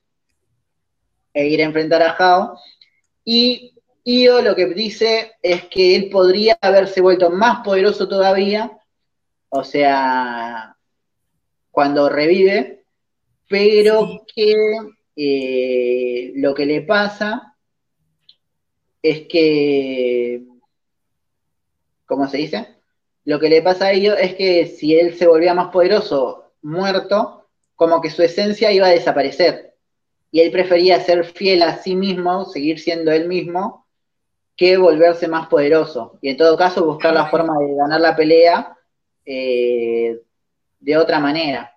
[1.32, 2.58] e ir a enfrentar a Hao.
[3.24, 3.74] Y
[4.04, 8.78] Io lo que dice es que él podría haberse vuelto más poderoso todavía,
[9.50, 10.76] o sea,
[11.70, 12.84] cuando revive,
[13.48, 14.54] pero que
[15.16, 17.56] eh, lo que le pasa
[19.02, 20.44] es que,
[22.06, 22.68] ¿cómo se dice?
[23.24, 27.48] Lo que le pasa a ellos es que si él se volvía más poderoso muerto,
[27.76, 29.74] como que su esencia iba a desaparecer.
[30.32, 33.79] Y él prefería ser fiel a sí mismo, seguir siendo él mismo,
[34.60, 36.18] que volverse más poderoso.
[36.20, 38.76] Y en todo caso buscar la forma de ganar la pelea
[39.24, 40.20] eh,
[40.78, 41.72] de otra manera.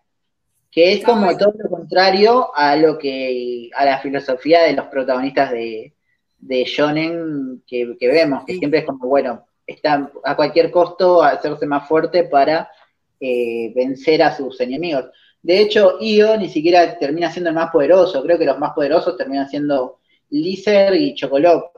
[0.69, 5.51] Que es como todo lo contrario a lo que, a la filosofía de los protagonistas
[5.51, 5.93] de,
[6.37, 11.87] de Shonen que, vemos, que siempre es como, bueno, está a cualquier costo hacerse más
[11.87, 12.69] fuerte para
[13.17, 15.05] eh, vencer a sus enemigos.
[15.41, 19.15] De hecho, Io ni siquiera termina siendo el más poderoso, creo que los más poderosos
[19.15, 19.99] terminan siendo
[20.31, 21.72] Lizer y Chocolop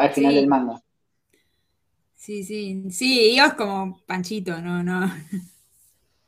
[0.00, 0.80] al final del manga.
[2.16, 5.10] Sí, sí, sí, Io es como Panchito, no, no.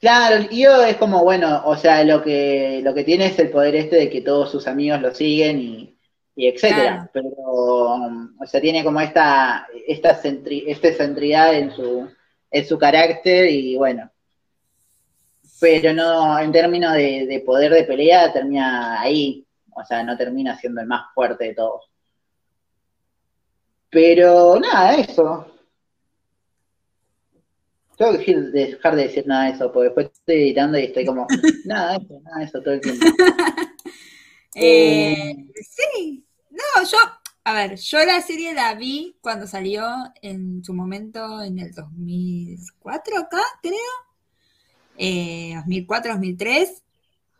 [0.01, 3.77] Claro, Io es como, bueno, o sea, lo que, lo que tiene es el poder
[3.77, 5.97] este de que todos sus amigos lo siguen y,
[6.35, 7.09] y etcétera.
[7.12, 12.09] Pero, o sea, tiene como esta, esta, esta centridad en su,
[12.51, 14.11] en su carácter y bueno.
[15.61, 19.47] Pero no, en términos de, poder de pelea, termina ahí.
[19.75, 21.91] O sea, no termina siendo el más fuerte de todos.
[23.93, 25.47] Pero nada, eso.
[27.99, 31.26] Tengo que dejar de decir nada de eso, porque después estoy editando y estoy como,
[31.66, 33.07] nada, eso, nada, eso todo el tiempo.
[34.55, 36.99] Eh, sí, no, yo,
[37.43, 39.82] a ver, yo la serie la vi cuando salió
[40.20, 45.57] en su momento en el 2004 acá, creo.
[45.57, 46.82] 2004, 2003.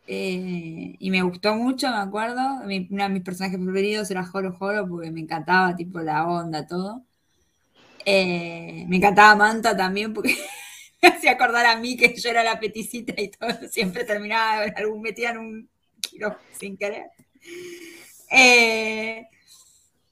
[0.07, 2.41] Eh, y me gustó mucho, me acuerdo.
[2.65, 7.05] uno de mis personajes preferidos era Joro Joro porque me encantaba, tipo, la onda, todo.
[8.05, 10.37] Eh, me encantaba Manta también porque
[11.03, 15.03] me hacía acordar a mí que yo era la peticita y todo, siempre terminaba algún
[15.03, 17.07] metida en un kilo sin querer.
[18.31, 19.27] Eh,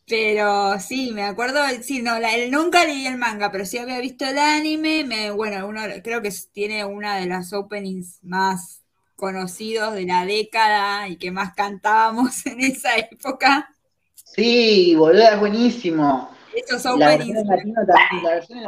[0.07, 2.15] pero sí, me acuerdo, sí, no,
[2.51, 5.05] nunca leí el manga, pero sí había visto el anime.
[5.05, 8.80] Me, bueno, uno creo que tiene una de las openings más
[9.21, 13.69] conocidos de la década y que más cantábamos en esa época.
[14.15, 16.31] Sí, boludo, es buenísimo.
[16.55, 17.47] Esos openings.
[17.47, 18.63] La versión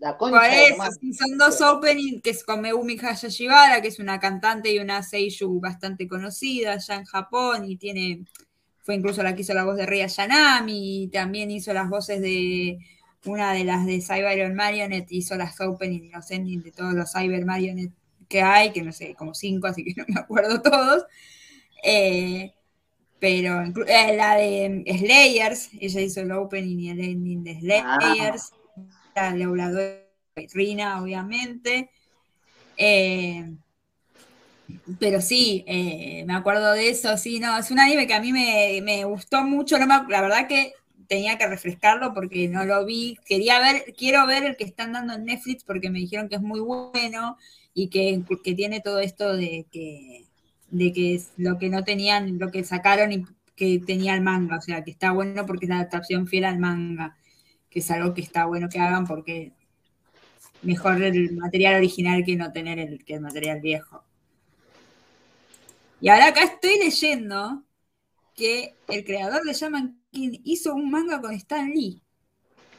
[0.00, 5.02] también, son dos openings, que es con Megumi Hayashibara, que es una cantante y una
[5.02, 8.24] seiyuu bastante conocida ya en Japón y tiene,
[8.82, 12.20] fue incluso la que hizo la voz de Ria Yanami y también hizo las voces
[12.20, 12.78] de
[13.24, 17.10] una de las de Cyber Marionette, hizo las openings y los endings de todos los
[17.10, 21.04] Cyber Marionette que hay, que no sé, como cinco, así que no me acuerdo todos.
[21.82, 22.52] Eh,
[23.18, 28.52] pero eh, la de Slayers, ella hizo el opening y el ending de Slayers.
[28.52, 28.64] Ah
[29.14, 30.02] la
[30.52, 31.90] Rina, obviamente.
[32.76, 33.54] Eh,
[34.98, 38.32] pero sí, eh, me acuerdo de eso, sí, no, es un anime que a mí
[38.32, 40.72] me, gustó mucho, la verdad que
[41.06, 45.14] tenía que refrescarlo porque no lo vi, quería ver, quiero ver el que están dando
[45.14, 47.36] en Netflix porque me dijeron que es muy bueno
[47.74, 48.22] y que,
[48.54, 50.24] tiene todo esto de que,
[50.70, 53.24] de que es lo que no tenían, lo que sacaron y
[53.56, 56.58] que tenía el manga, o sea, que está bueno porque es la adaptación fiel al
[56.58, 57.16] manga
[57.74, 59.52] que es algo que está bueno que hagan porque
[60.62, 64.04] mejor el material original que no tener el, que el material viejo.
[66.00, 67.64] Y ahora acá estoy leyendo
[68.36, 72.00] que el creador de Shaman King hizo un manga con Stan Lee.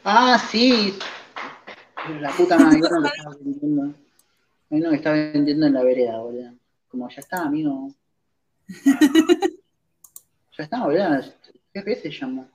[0.05, 0.97] Ah, sí.
[2.21, 2.79] La puta madre,
[4.69, 4.91] no lo estaba vendiendo.
[4.91, 6.53] no me estaba vendiendo en la vereda, boludo.
[6.87, 7.93] Como ya está, amigo.
[10.57, 11.21] ya está, boludo.
[11.73, 12.49] ¿Qué se llama?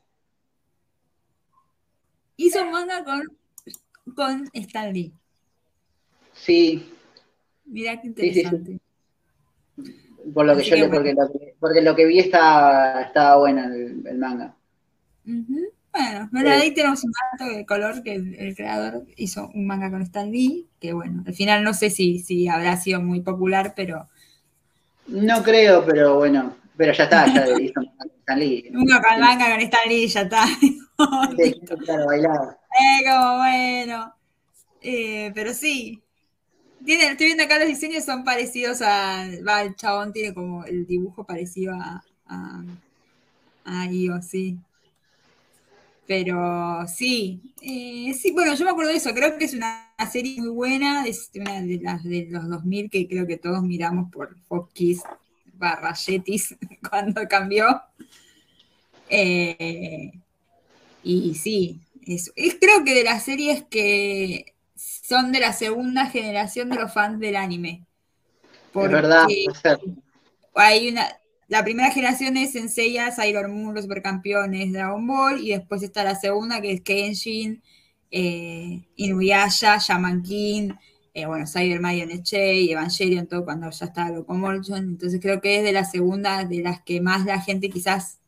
[2.41, 3.23] hizo un manga con,
[4.15, 5.13] con Stan Lee.
[6.33, 6.91] Sí.
[7.67, 8.79] Mira qué interesante.
[10.35, 14.19] Por lo que yo porque, lo que, porque lo que vi estaba, estaba bueno el,
[14.19, 14.55] manga.
[15.93, 20.03] Bueno, pero ahí tenemos un dato de color que el, creador hizo un manga con
[20.03, 24.09] Stan Lee, que bueno, al final no sé si, si habrá sido muy popular, pero.
[25.09, 28.71] No creo, pero bueno, pero ya está, ya hizo un manga con Stan Lee.
[28.73, 30.45] Uno con manga con Stan Lee, ya está.
[31.85, 34.15] claro, Eh, como bueno.
[34.83, 36.01] Eh, pero sí.
[36.85, 39.27] Tiene, estoy viendo acá los diseños son parecidos a.
[39.47, 42.05] Va, el chabón tiene como el dibujo parecido a.
[42.27, 42.63] a,
[43.65, 44.57] a Io, sí.
[46.11, 47.55] Pero sí.
[47.63, 49.15] Eh, sí, bueno, yo me acuerdo de eso.
[49.15, 51.07] Creo que es una serie muy buena.
[51.07, 55.03] Es una de las de los 2000 que creo que todos miramos por Fox Kids
[55.53, 56.57] barra Yetis
[56.91, 57.81] cuando cambió.
[59.09, 60.11] Eh,
[61.05, 66.77] y sí, es, creo que de las series que son de la segunda generación de
[66.77, 67.87] los fans del anime.
[68.75, 69.29] es verdad,
[70.55, 71.20] hay una,
[71.51, 76.15] la primera generación es Senseiya, Sailor Moon, los supercampeones, Dragon Ball, y después está la
[76.15, 77.61] segunda que es Kenshin,
[78.13, 80.71] eh, Inuyasha, Shaman King,
[81.13, 84.79] eh, bueno, Cyberman y Evangelion, todo cuando ya estaba Locomotion.
[84.79, 88.19] Entonces creo que es de la segunda de las que más la gente quizás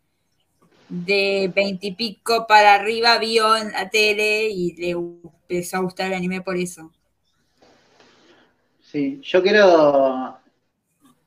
[0.89, 6.41] de veintipico para arriba vio en la tele y le empezó a gustar el anime
[6.41, 6.91] por eso.
[8.81, 10.42] Sí, yo quiero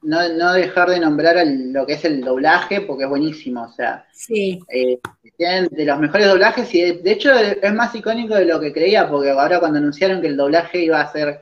[0.06, 4.60] no, dejar de nombrar lo que es el doblaje, porque es buenísimo, o sea, sí.
[4.70, 5.00] Eh,
[5.38, 9.10] tienen de los mejores doblajes y de, hecho es más icónico de lo que creía,
[9.10, 11.42] porque ahora cuando anunciaron que el doblaje iba a ser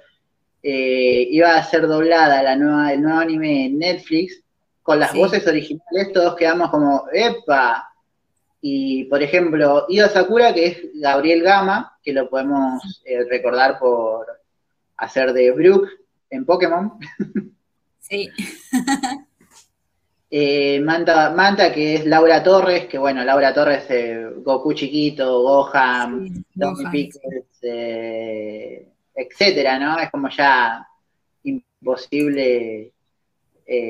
[0.64, 4.42] eh, iba a ser doblada la nueva, el nuevo anime en Netflix,
[4.82, 7.90] con las voces originales todos quedamos como, ¡epa!
[8.62, 14.26] Y por ejemplo, Ido Sakura, que es Gabriel Gama, que lo podemos eh, recordar por
[14.96, 15.90] hacer de Brook
[16.30, 16.94] en Pokémon.
[18.14, 18.30] Sí.
[20.36, 26.44] Eh, Manta, Manta, que es Laura Torres, que bueno, Laura Torres, eh, Goku chiquito, Gohan,
[26.92, 27.12] sí,
[27.62, 30.00] eh, etcétera, ¿no?
[30.00, 30.88] Es como ya
[31.44, 32.92] imposible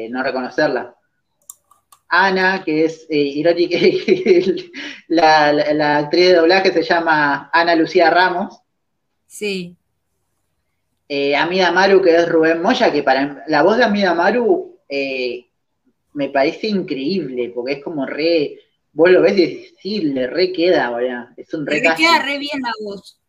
[0.10, 0.94] no reconocerla.
[2.10, 3.78] Ana, que es irónica,
[5.08, 8.60] la, la, actriz de doblaje se llama Ana Lucía Ramos.
[9.26, 9.78] Sí.
[11.08, 15.48] Eh, Amida Maru, que es Rubén Moya, que para la voz de Amida Maru eh,
[16.14, 18.58] me parece increíble, porque es como re,
[18.94, 21.30] vos lo ves y decís, sí, le re queda, ¿verdad?
[21.36, 23.20] Es un re Le queda re bien la voz.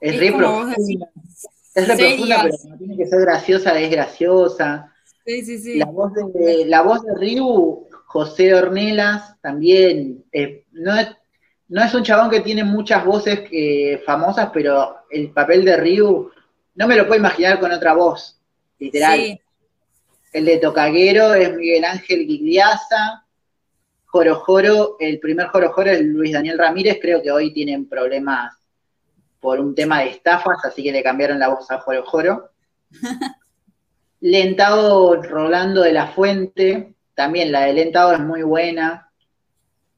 [0.00, 1.10] Es, re profunda.
[1.74, 4.94] Es re profunda, pero no tiene que ser graciosa, es graciosa.
[5.26, 5.78] Sí, sí, sí.
[5.78, 11.08] La voz de, la voz de Ryu, José Ornelas, también, eh, no, es,
[11.68, 13.40] no es un chabón que tiene muchas voces
[14.06, 16.30] famosas, pero el papel de Ryu
[16.78, 18.38] no me lo puedo imaginar con otra voz,
[18.78, 19.40] literal.
[20.32, 23.24] El de Tocaguero es Miguel Ángel Gigliasa.
[24.06, 28.56] Joro Joro, el primer Joro Joro es Luis Daniel Ramírez, creo que hoy tienen problemas
[29.40, 32.50] por un tema de estafas, así que le cambiaron la voz a Joro Joro.
[34.20, 39.10] Lentado Rolando de la Fuente, también la de Lentado es muy buena.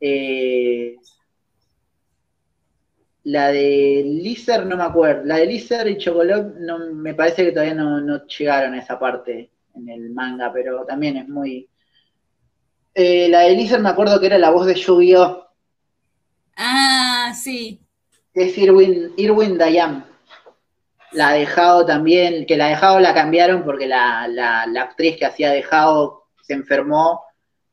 [0.01, 0.97] Eh,
[3.25, 5.25] la de Lizer no me acuerdo.
[5.25, 9.51] La de Lizer y Chocolate no, me parece que todavía no, llegaron a esa parte
[9.75, 11.69] en el manga, pero también es muy.
[12.95, 15.47] Eh, la de Lizer me acuerdo que era la voz de Yu-Gi-Oh!
[16.57, 17.81] Ah, sí.
[18.35, 20.05] Es Irwin, Irwin Dayan.
[21.13, 25.17] La de Jao también, que la de Jao la cambiaron porque la, la, la actriz
[25.17, 27.23] que hacía de Jao se enfermó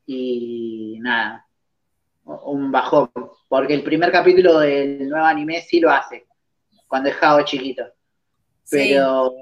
[0.06, 1.47] y nada,
[2.28, 3.10] un bajón
[3.48, 6.26] porque el primer capítulo del nuevo anime sí lo hace,
[6.86, 7.84] cuando es Jao chiquito.
[8.70, 9.34] Pero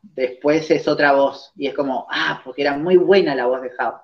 [0.00, 3.70] después es otra voz, y es como, ah, porque era muy buena la voz de
[3.70, 4.00] Jao.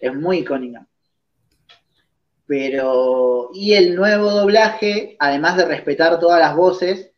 [0.00, 0.86] Es muy icónica.
[2.46, 7.12] Pero, y el nuevo doblaje, además de respetar todas las voces,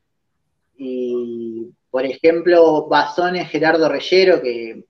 [0.77, 4.85] y por ejemplo, Basones Gerardo Reyero, que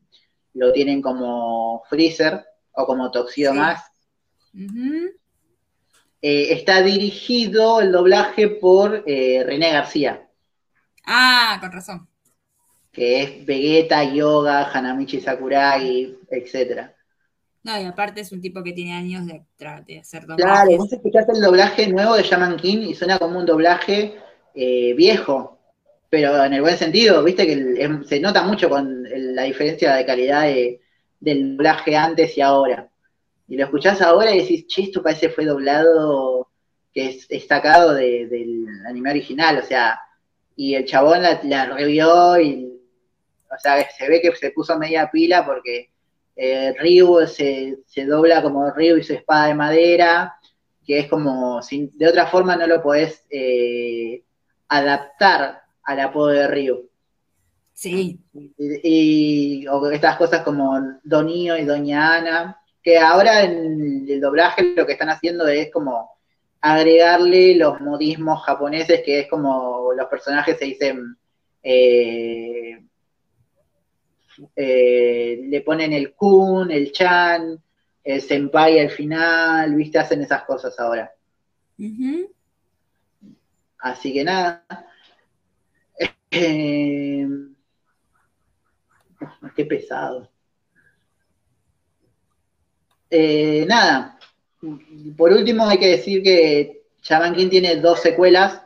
[0.55, 3.82] lo tienen como Freezer o como Toxido Más,
[4.55, 10.27] eh, está dirigido el doblaje por eh, René García.
[11.07, 12.09] Ah, con razón.
[12.93, 16.91] Que es Vegeta, Yoga, Hanamichi Sakuragi, etc.
[17.62, 20.43] No, y aparte es un tipo que tiene años de, hacer doblaje.
[20.43, 24.16] Claro, vos escuchaste el doblaje nuevo de Shaman King y suena como un doblaje
[24.55, 25.59] eh, viejo,
[26.11, 30.49] pero en el buen sentido, viste que se nota mucho con la diferencia de calidad
[31.20, 32.88] del doblaje antes y ahora
[33.49, 36.49] y lo escuchás ahora y decís, che, esto parece fue doblado,
[36.93, 39.99] que es, sacado del anime original, o sea,
[40.55, 42.66] y el chabón la, revió y,
[43.51, 45.91] o sea, se ve que se puso media pila porque
[46.37, 50.35] eh, Ryu se, dobla como Ryu y su espada de madera,
[50.87, 54.23] que es como, de otra forma no lo podés eh,
[54.69, 56.91] adaptar al apodo de Ryu.
[57.73, 58.20] Sí.
[58.59, 64.87] Y, o estas cosas como Donio y Doña Ana, que ahora en el doblaje lo
[64.87, 66.19] que están haciendo es como
[66.61, 71.17] agregarle los modismos japoneses, que es como los personajes se dicen,
[71.63, 72.81] eh,
[74.55, 77.63] eh, le ponen el kun, el chan,
[78.05, 81.13] el senpai al final, viste, hacen esas cosas ahora.
[83.79, 84.65] Así que nada.
[86.31, 87.27] Eh,
[89.57, 90.31] qué pesado.
[93.10, 94.18] Eh, nada,
[95.16, 98.62] por último hay que decir que Shaman King tiene dos secuelas.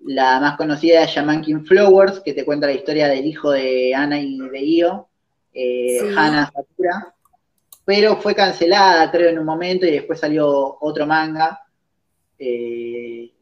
[0.00, 3.94] La más conocida es Shaman King Flowers, que te cuenta la historia del hijo de
[3.94, 5.08] Ana y de Io,
[5.52, 6.14] eh, Sí.
[6.16, 7.14] Hana Sakura.
[7.84, 11.60] Pero fue cancelada, creo, en un momento y después salió otro manga.
[12.38, 13.32] Eh,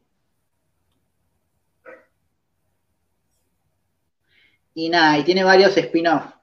[4.73, 6.36] y nada, y tiene varios spin-off.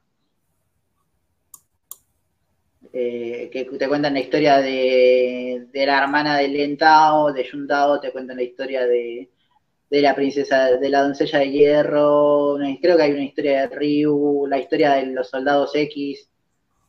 [2.96, 8.12] Eh, que te cuentan la historia de, de la hermana de Lentao, de Yuntao, te
[8.12, 9.28] cuentan la historia de,
[9.90, 14.46] de la princesa, de la doncella de hierro, creo que hay una historia de Ryu,
[14.46, 16.28] la historia de los soldados X,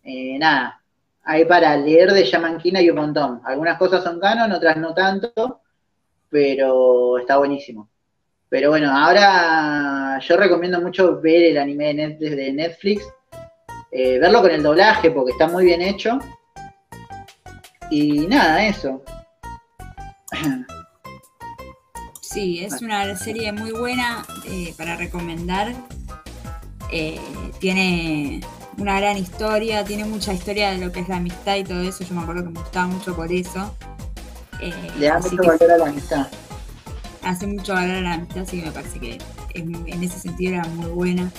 [0.03, 0.80] eh, nada,
[1.23, 4.94] hay para leer de Shaman King hay un montón, algunas cosas son canon, otras no
[4.94, 5.61] tanto,
[6.30, 7.90] pero está buenísimo.
[8.48, 13.11] Pero bueno, ahora yo recomiendo mucho ver el anime de Netflix,
[13.98, 16.20] eh, verlo con el doblaje porque está muy bien hecho.
[17.90, 19.02] Y nada, eso.
[22.22, 25.74] Sí, es una serie muy buena eh, para recomendar.
[26.92, 27.18] Eh,
[27.60, 28.42] tiene
[28.78, 32.04] una gran historia, tiene mucha historia de lo que es la amistad y todo eso.
[32.04, 33.74] Yo me acuerdo que me gustaba mucho por eso.
[34.60, 36.28] Eh, Le da mucho valor a la amistad.
[37.24, 39.18] hace mucho valor a la amistad, así que me parece que
[39.54, 41.32] en, en ese sentido era muy buena.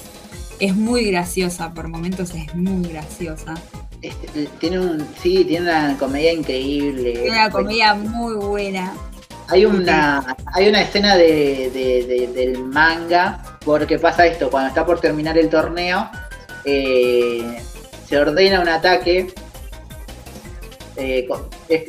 [0.59, 3.55] Es muy graciosa, por momentos es muy graciosa.
[4.03, 7.13] Este, tiene un, sí, tiene una comedia increíble.
[7.13, 8.95] Tiene una comedia muy buena.
[9.49, 14.85] Hay una, hay una escena de, de- de- del manga, porque pasa esto, cuando está
[14.85, 16.09] por terminar el torneo,
[16.65, 17.59] eh,
[18.09, 19.33] se ordena un ataque.
[20.97, 21.29] eh,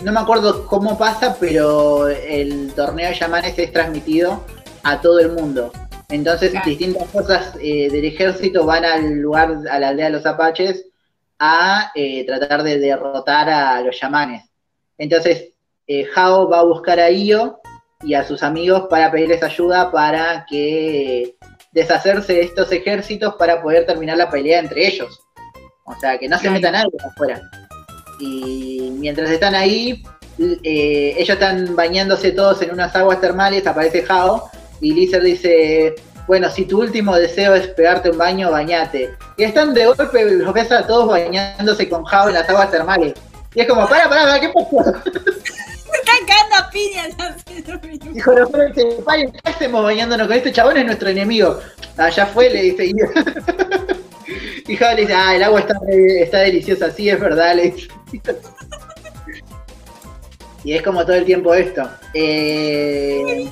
[0.04, 4.44] no me acuerdo cómo pasa, pero el torneo de Yamanes es transmitido
[4.84, 5.72] a todo el mundo.
[6.10, 6.70] Entonces Claro.
[6.70, 10.86] distintas fuerzas eh, del ejército van al lugar, a la aldea de los apaches,
[11.40, 14.44] a eh, tratar de derrotar a los yamanes.
[14.98, 15.50] Entonces,
[15.86, 17.60] eh, Hao va a buscar a Io
[18.02, 21.36] y a sus amigos para pedirles ayuda para que
[21.72, 25.20] deshacerse de estos ejércitos para poder terminar la pelea entre ellos.
[25.86, 27.42] O sea, que no se metan algo afuera.
[28.20, 30.04] Y mientras están ahí,
[30.40, 34.50] eh, ellos están bañándose todos en unas aguas termales, aparece Hao
[34.82, 35.96] y Lizard dice,
[36.28, 39.14] bueno, si tu último deseo es pegarte un baño, bañate.
[39.38, 43.14] Y están de golpe, los ves a todos bañándose con Hao en las aguas termales.
[43.56, 44.78] Y es como, para, para, para, ¿qué pasó?
[45.88, 47.16] Están cagando a piñas.
[48.14, 48.98] Dijo, no, pero dice,
[49.44, 50.78] ¿qué hacemos bañándonos con este chabón?
[50.78, 51.60] Es nuestro enemigo.
[51.96, 52.86] Allá fue, le dice.
[52.86, 52.92] Y,
[54.74, 55.76] y le dice, ah, el agua está,
[56.20, 57.88] está deliciosa, sí, es verdad, le dice.
[60.64, 61.90] Y es como todo el tiempo esto.
[62.14, 63.50] Eh,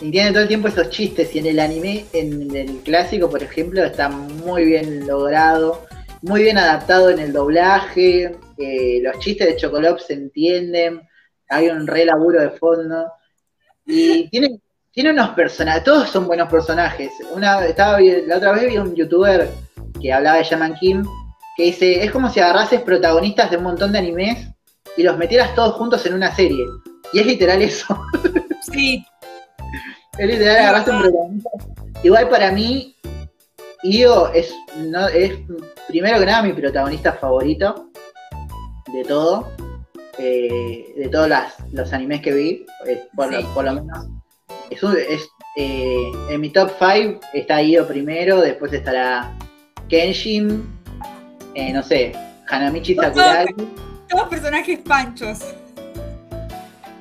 [0.00, 1.34] y tiene todo el tiempo esos chistes.
[1.34, 5.86] Y en el anime, en el clásico, por ejemplo, está muy bien logrado,
[6.22, 8.36] muy bien adaptado en el doblaje.
[8.58, 11.00] eh, los chistes de Chocolop se entienden.
[11.48, 13.06] Hay un re laburo de fondo.
[13.86, 14.60] Y tiene,
[14.92, 17.12] tiene unos personajes, todos son buenos personajes.
[17.34, 19.48] Una, estaba, la otra vez vi un youtuber
[20.00, 21.04] que hablaba de Shaman Kim,
[21.56, 24.48] que dice, es como si agarrases protagonistas de un montón de animes
[24.96, 26.64] y los metieras todos juntos en una serie.
[27.12, 27.86] Y es literal eso.
[28.72, 29.02] Sí,
[30.20, 31.50] Es literal, agarraste un protagonista.
[32.02, 32.94] Igual para mí,
[33.82, 35.32] Io es, no, es
[35.88, 37.88] primero que nada mi protagonista favorito
[38.92, 39.48] de todo.
[40.18, 43.40] eh, de todos las, los animes que vi, eh, por, Sí.
[43.42, 44.06] lo, por lo menos.
[44.68, 45.26] Es, un- es,
[45.56, 49.32] eh, en mi top 5 está Io primero, después estará
[49.88, 50.62] Kenshin,
[51.72, 52.12] no sé,
[52.50, 53.54] Hanamichi Sakuragi.
[54.10, 55.38] todos personajes panchos.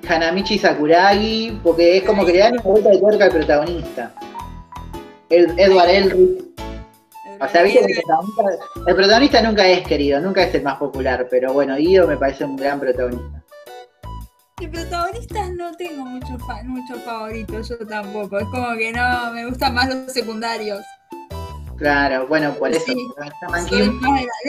[0.10, 4.12] Hanamichi Sakuragi, porque es como que le dan una vuelta de tuerca al protagonista.
[5.30, 6.44] Ed- Edward Elric.
[7.42, 8.44] O sea, viste que el protagonista,
[8.88, 12.44] el protagonista nunca es querido, nunca es el más popular, pero bueno, Io me parece
[12.44, 13.42] un gran protagonista.
[14.60, 18.40] De protagonistas no tengo muchos fa- muchos favoritos, yo tampoco.
[18.40, 20.82] Es como que no, me gustan más los secundarios.
[21.80, 22.84] Claro, bueno, por eso.
[22.86, 22.94] Sí.
[22.94, 23.90] De la- el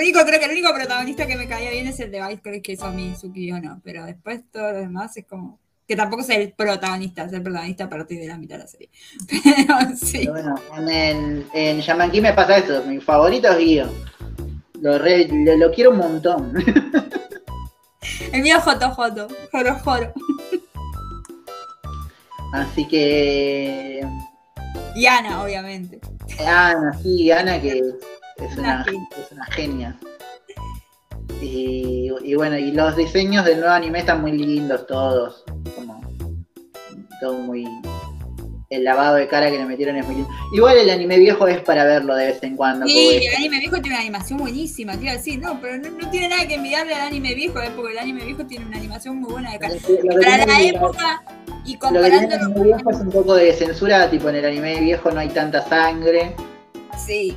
[0.02, 2.60] único, creo que el único protagonista que me caía bien es el de Vice, creo
[2.62, 3.80] que es Mizuki o no.
[3.84, 5.58] Pero después todo lo demás es como.
[5.86, 8.68] Que tampoco es el protagonista, es el protagonista a partir de la mitad de la
[8.68, 8.90] serie.
[9.28, 10.20] Pero sí.
[10.32, 13.90] pero bueno, en, el- en Shaman King me pasa eso, mi favorito es Io.
[14.80, 16.52] Lo, re- lo, lo quiero un montón.
[18.32, 20.12] El mío es Joto Joto, Joro Joro.
[22.52, 24.00] Así que.
[24.94, 26.00] Y Ana, obviamente.
[26.38, 27.82] Ana, sí, Ana que
[28.38, 29.98] es Una es genia.
[31.40, 35.44] Y, y bueno, y los diseños del nuevo anime están muy lindos todos.
[35.74, 36.00] Como
[37.20, 37.66] todo muy
[38.70, 40.30] el lavado de cara que le metieron es muy lindo.
[40.52, 42.86] Igual el anime viejo es para verlo de vez en cuando.
[42.86, 45.90] Sí, el anime viejo tiene una animación buenísima, te iba a decir, no, pero no,
[45.90, 48.76] no tiene nada que envidiarle al anime viejo, eh, porque el anime viejo tiene una
[48.76, 49.74] animación muy buena de cara.
[49.74, 51.22] Lo Para la época
[51.66, 54.36] y Lo que tiene el comparándolo anime viejo es un poco de censura, tipo en
[54.36, 56.36] el anime viejo no hay tanta sangre.
[56.96, 57.36] Sí,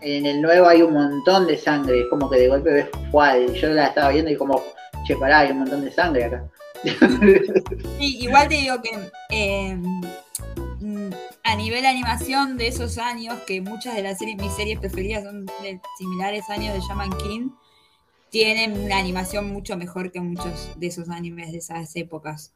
[0.00, 3.54] En el nuevo hay un montón de sangre, es como que de golpe ves cuál.
[3.54, 4.60] Yo la estaba viendo y como,
[5.06, 6.44] che, pará, hay un montón de sangre acá.
[7.98, 8.90] Sí, igual te digo que
[9.30, 11.10] eh, mm,
[11.42, 15.24] a nivel de animación de esos años, que muchas de las series, mis series preferidas
[15.24, 17.50] son de similares años de Shaman King,
[18.30, 22.52] tienen una animación mucho mejor que muchos de esos animes de esas épocas.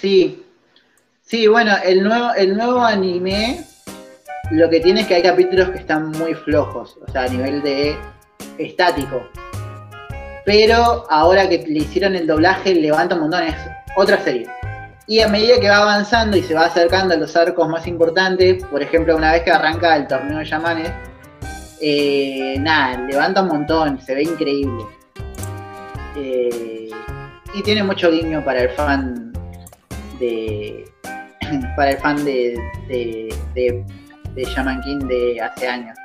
[0.00, 0.42] Sí,
[1.22, 3.64] sí, bueno, el nuevo, el nuevo anime
[4.50, 7.62] lo que tiene es que hay capítulos que están muy flojos, o sea, a nivel
[7.62, 7.96] de
[8.58, 9.22] estático.
[10.44, 13.54] Pero ahora que le hicieron el doblaje, levanta un montón, es
[13.96, 14.46] otra serie.
[15.06, 18.64] Y a medida que va avanzando y se va acercando a los arcos más importantes,
[18.64, 20.92] por ejemplo, una vez que arranca el torneo de Yamanes,
[21.80, 24.84] eh, nada, levanta un montón, se ve increíble.
[26.16, 26.88] Eh,
[27.54, 29.32] y tiene mucho guiño para el fan
[30.18, 30.84] de.
[31.76, 32.56] para el fan de.
[32.88, 33.84] de, de,
[34.34, 35.98] de Shaman King de hace años.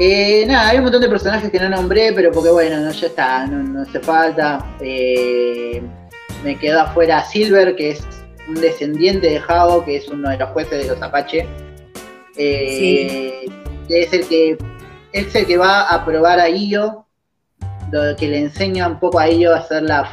[0.00, 3.06] Eh, nada, hay un montón de personajes que no nombré, pero porque bueno, no, ya
[3.06, 4.76] está, no, no hace falta.
[4.80, 5.82] Eh,
[6.44, 8.06] me quedó afuera Silver, que es
[8.48, 11.46] un descendiente de Jao, que es uno de los jueces de los Apache.
[12.36, 13.46] Eh,
[13.86, 14.56] que es el que
[15.12, 17.06] es el que va a probar a Io,
[17.90, 20.10] lo que le enseña un poco a Io a hacer la,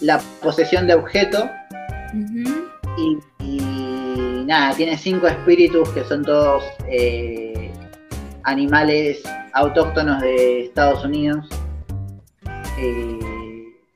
[0.00, 1.50] la posesión de objeto.
[2.96, 7.69] Y, y nada, tiene cinco espíritus que son todos eh,
[8.44, 9.22] animales
[9.52, 11.46] autóctonos de Estados Unidos.
[12.78, 13.18] Eh,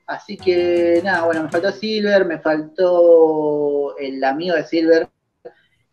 [0.07, 5.09] así que nada, bueno, me faltó Silver, me faltó el amigo de Silver,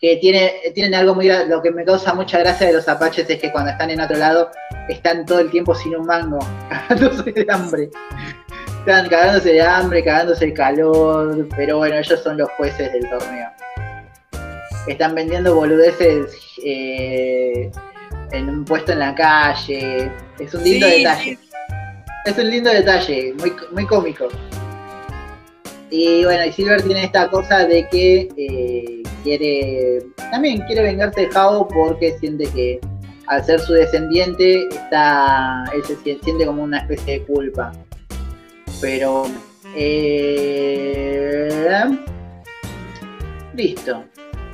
[0.03, 3.39] que tiene, tienen algo muy lo que me causa mucha gracia de los apaches es
[3.39, 4.51] que cuando están en otro lado
[4.89, 7.91] están todo el tiempo sin un mango, cagándose de hambre.
[8.81, 13.49] Están cagándose de hambre, cagándose de calor, pero bueno, ellos son los jueces del torneo.
[14.89, 17.71] Están vendiendo boludeces eh,
[18.33, 20.11] en un puesto en la calle.
[20.39, 21.39] Es un lindo Sí, detalle.
[22.25, 24.29] Es un lindo detalle, muy, muy cómico.
[25.91, 29.99] Y bueno, y Silver tiene esta cosa de que eh, quiere.
[30.31, 32.81] También quiere vengarse de Jao porque siente que
[33.27, 35.65] al ser su descendiente, está.
[35.75, 37.73] él se sien- siente como una especie de culpa.
[38.81, 39.25] Pero.
[39.77, 41.49] Eh,
[43.55, 44.05] listo.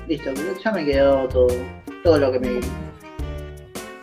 [0.07, 0.31] Listo,
[0.65, 1.49] ya me quedó todo.
[2.03, 2.61] Todo lo que me.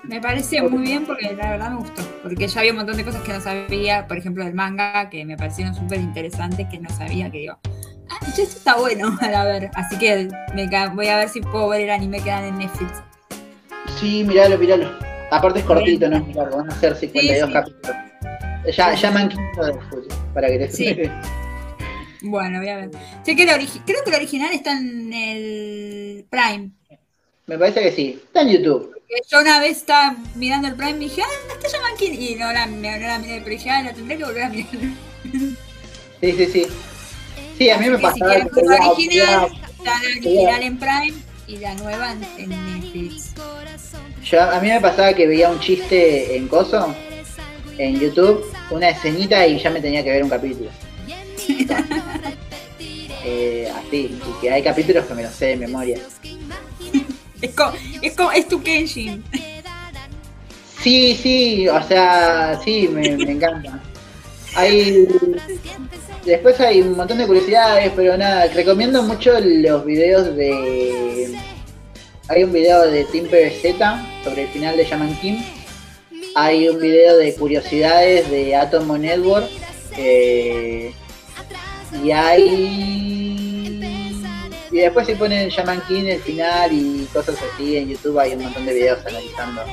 [0.08, 2.04] Me parece muy bien porque la verdad me gustó.
[2.22, 5.26] Porque ya había un montón de cosas que no sabía, por ejemplo, del manga, que
[5.26, 7.58] me parecieron súper interesantes, que no sabía, que digo,
[8.10, 9.72] ah, esto está bueno a ver.
[9.74, 12.92] Así que me voy a ver si puedo ver el anime que dan en Netflix.
[14.00, 14.92] Sí, miralo, miralo.
[15.32, 17.54] Aparte es cortito, no es muy largo, van a ser 52 sí.
[17.54, 17.96] capítulos.
[18.76, 19.38] Ya, Sí, sí, llaman sí.
[19.38, 20.96] 15 de julio, para que te Sí.
[22.22, 22.92] Bueno, voy a ver.
[23.24, 26.72] Che, que creo que el original está en el Prime.
[27.46, 28.20] Me parece que sí.
[28.26, 28.95] Está en YouTube.
[29.32, 32.12] Yo una vez estaba mirando el Prime y dije, ah, está Shaman King.
[32.20, 34.70] Y no la, no la miré, pero dije, ah, la tendré que volver a mirar.
[36.22, 36.66] Sí, sí, sí.
[37.58, 40.78] Sí, a mí me Así si pasaba ver la original, veía- está la original en
[40.80, 41.14] Prime
[41.48, 42.50] y la nueva en, en
[42.82, 43.32] Netflix.
[44.30, 46.94] yo- a mí me pasaba que veía un chiste en Coso,
[47.78, 50.70] en YouTube, una escenita y ya me tenía que ver un capítulo.
[53.28, 55.98] Eh, así, y que hay capítulos que me los sé de memoria.
[57.42, 59.24] Es como, es como, es tu Kenshin.
[60.82, 63.82] Sí, sí, o sea, sí, me, me encanta.
[64.56, 65.08] Hay,
[66.26, 71.36] después hay un montón de curiosidades, pero nada, recomiendo mucho los videos de...
[72.28, 75.40] Hay un video de Team PBZ sobre el final de Shaman King.
[76.36, 79.50] Hay un video de curiosidades de Atomo Network.
[79.98, 80.94] eh,
[82.04, 83.25] y hay...
[84.76, 87.78] Y después se ponen Shaman King el final y cosas así.
[87.78, 89.64] En YouTube hay un montón de videos analizando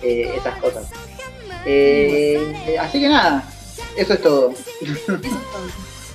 [0.00, 0.86] eh, esas cosas.
[1.66, 3.44] Eh, así que nada,
[3.94, 4.54] eso es todo.
[4.80, 5.20] Eso es todo.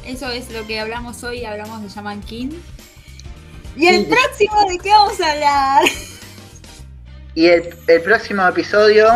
[0.03, 2.49] Eso es lo que hablamos hoy, hablamos de Shaman King.
[3.76, 4.10] Y el Sí.
[4.10, 5.84] próximo de qué vamos a hablar.
[7.35, 9.07] Y el, el próximo episodio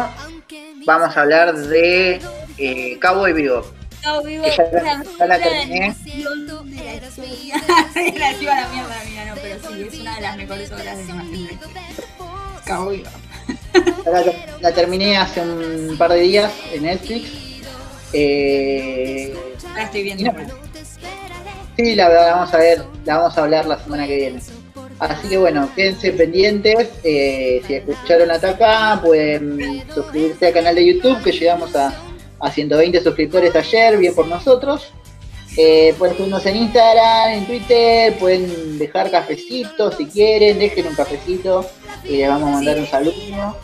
[0.86, 2.22] vamos a hablar de
[2.60, 3.66] eh, Cowboy Vivo.
[4.06, 5.96] No, vivo, Que ya la- una- ya la una terminé.
[7.22, 7.56] La historia.
[8.20, 10.72] la lleva a la mierda la mía, no, pero sí, es una de las mejores
[10.72, 11.82] obras de animación de la historia.
[12.68, 13.10] Cowboy Vivo.
[14.06, 14.24] La,
[14.60, 17.30] la terminé hace un par de días en Netflix.
[18.14, 19.34] Eh,
[19.76, 20.32] La estoy viendo.
[20.32, 20.40] no,
[21.78, 24.40] Sí, la, la vamos a ver, la vamos a hablar la semana que viene.
[25.00, 26.90] Así que bueno, quédense pendientes.
[27.04, 31.94] eh, si escucharon hasta acá, pueden suscribirse al canal de YouTube, que llegamos a,
[32.40, 34.92] a 120 suscriptores ayer, bien por nosotros.
[35.58, 41.70] Eh, pueden seguirnos en Instagram, en Twitter, pueden dejar cafecitos si quieren, dejen un cafecito
[42.06, 43.58] y les vamos a mandar un saludo.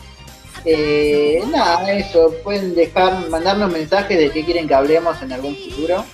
[0.64, 6.04] Eh, nada, eso, pueden dejar, mandarnos mensajes de qué quieren que hablemos en algún futuro.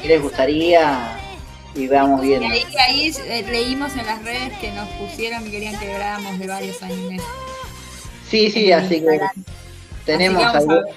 [0.00, 1.18] ¿Qué les gustaría?
[1.74, 2.46] Y vamos Y viendo.
[2.48, 6.46] ahí, ahí, eh, leímos en las redes que nos pusieron y querían que habláramos de
[6.46, 7.22] varios animes.
[8.30, 9.20] Sí, sí, así que
[10.04, 10.94] tenemos Así que vamos, algo-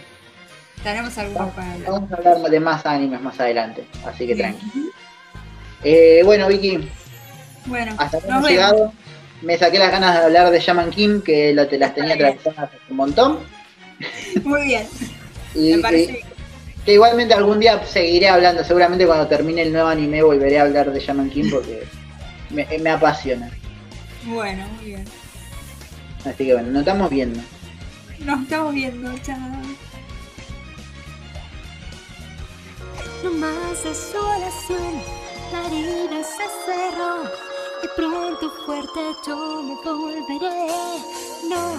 [0.86, 1.92] tenemos algunos para hablar.
[1.92, 4.66] Vamos a hablar de más animes más adelante, así que tranqui.
[5.84, 6.90] Eh, bueno, Vicky,
[7.66, 8.94] Bueno, hasta acá nos hemos llegado.
[9.42, 12.70] Me saqué las ganas de hablar de Shaman Kim, que lo- te las tenía atravesadas
[12.90, 13.40] un montón.
[14.44, 14.88] Muy bien,
[15.56, 16.26] Y, me parece bien.
[16.86, 20.92] que igualmente algún día seguiré hablando, seguramente cuando termine el nuevo anime volveré a hablar
[20.92, 21.84] de Shaman Kim porque
[22.50, 23.50] me, me apasiona.
[24.26, 25.06] Bueno, muy bien.
[26.26, 27.40] Así que bueno, nos estamos viendo.
[28.20, 29.38] Nos estamos viendo, chao.
[33.24, 35.02] nomás su oración,
[35.52, 37.24] la herida se cerró
[37.84, 40.68] y pronto fuerte yo me volveré.
[41.50, 41.76] No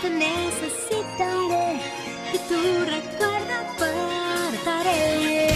[0.00, 1.80] te necesitaré
[2.32, 5.48] y tu recuerdo apartaré.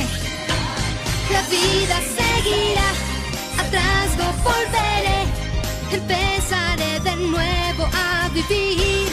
[1.33, 2.89] La vida seguirá,
[3.59, 5.21] atrás no volveré,
[5.91, 9.09] empezaré de nuevo a vivir.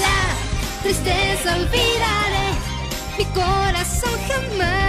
[0.00, 2.48] La tristeza olvidaré,
[3.18, 4.85] mi corazón jamás.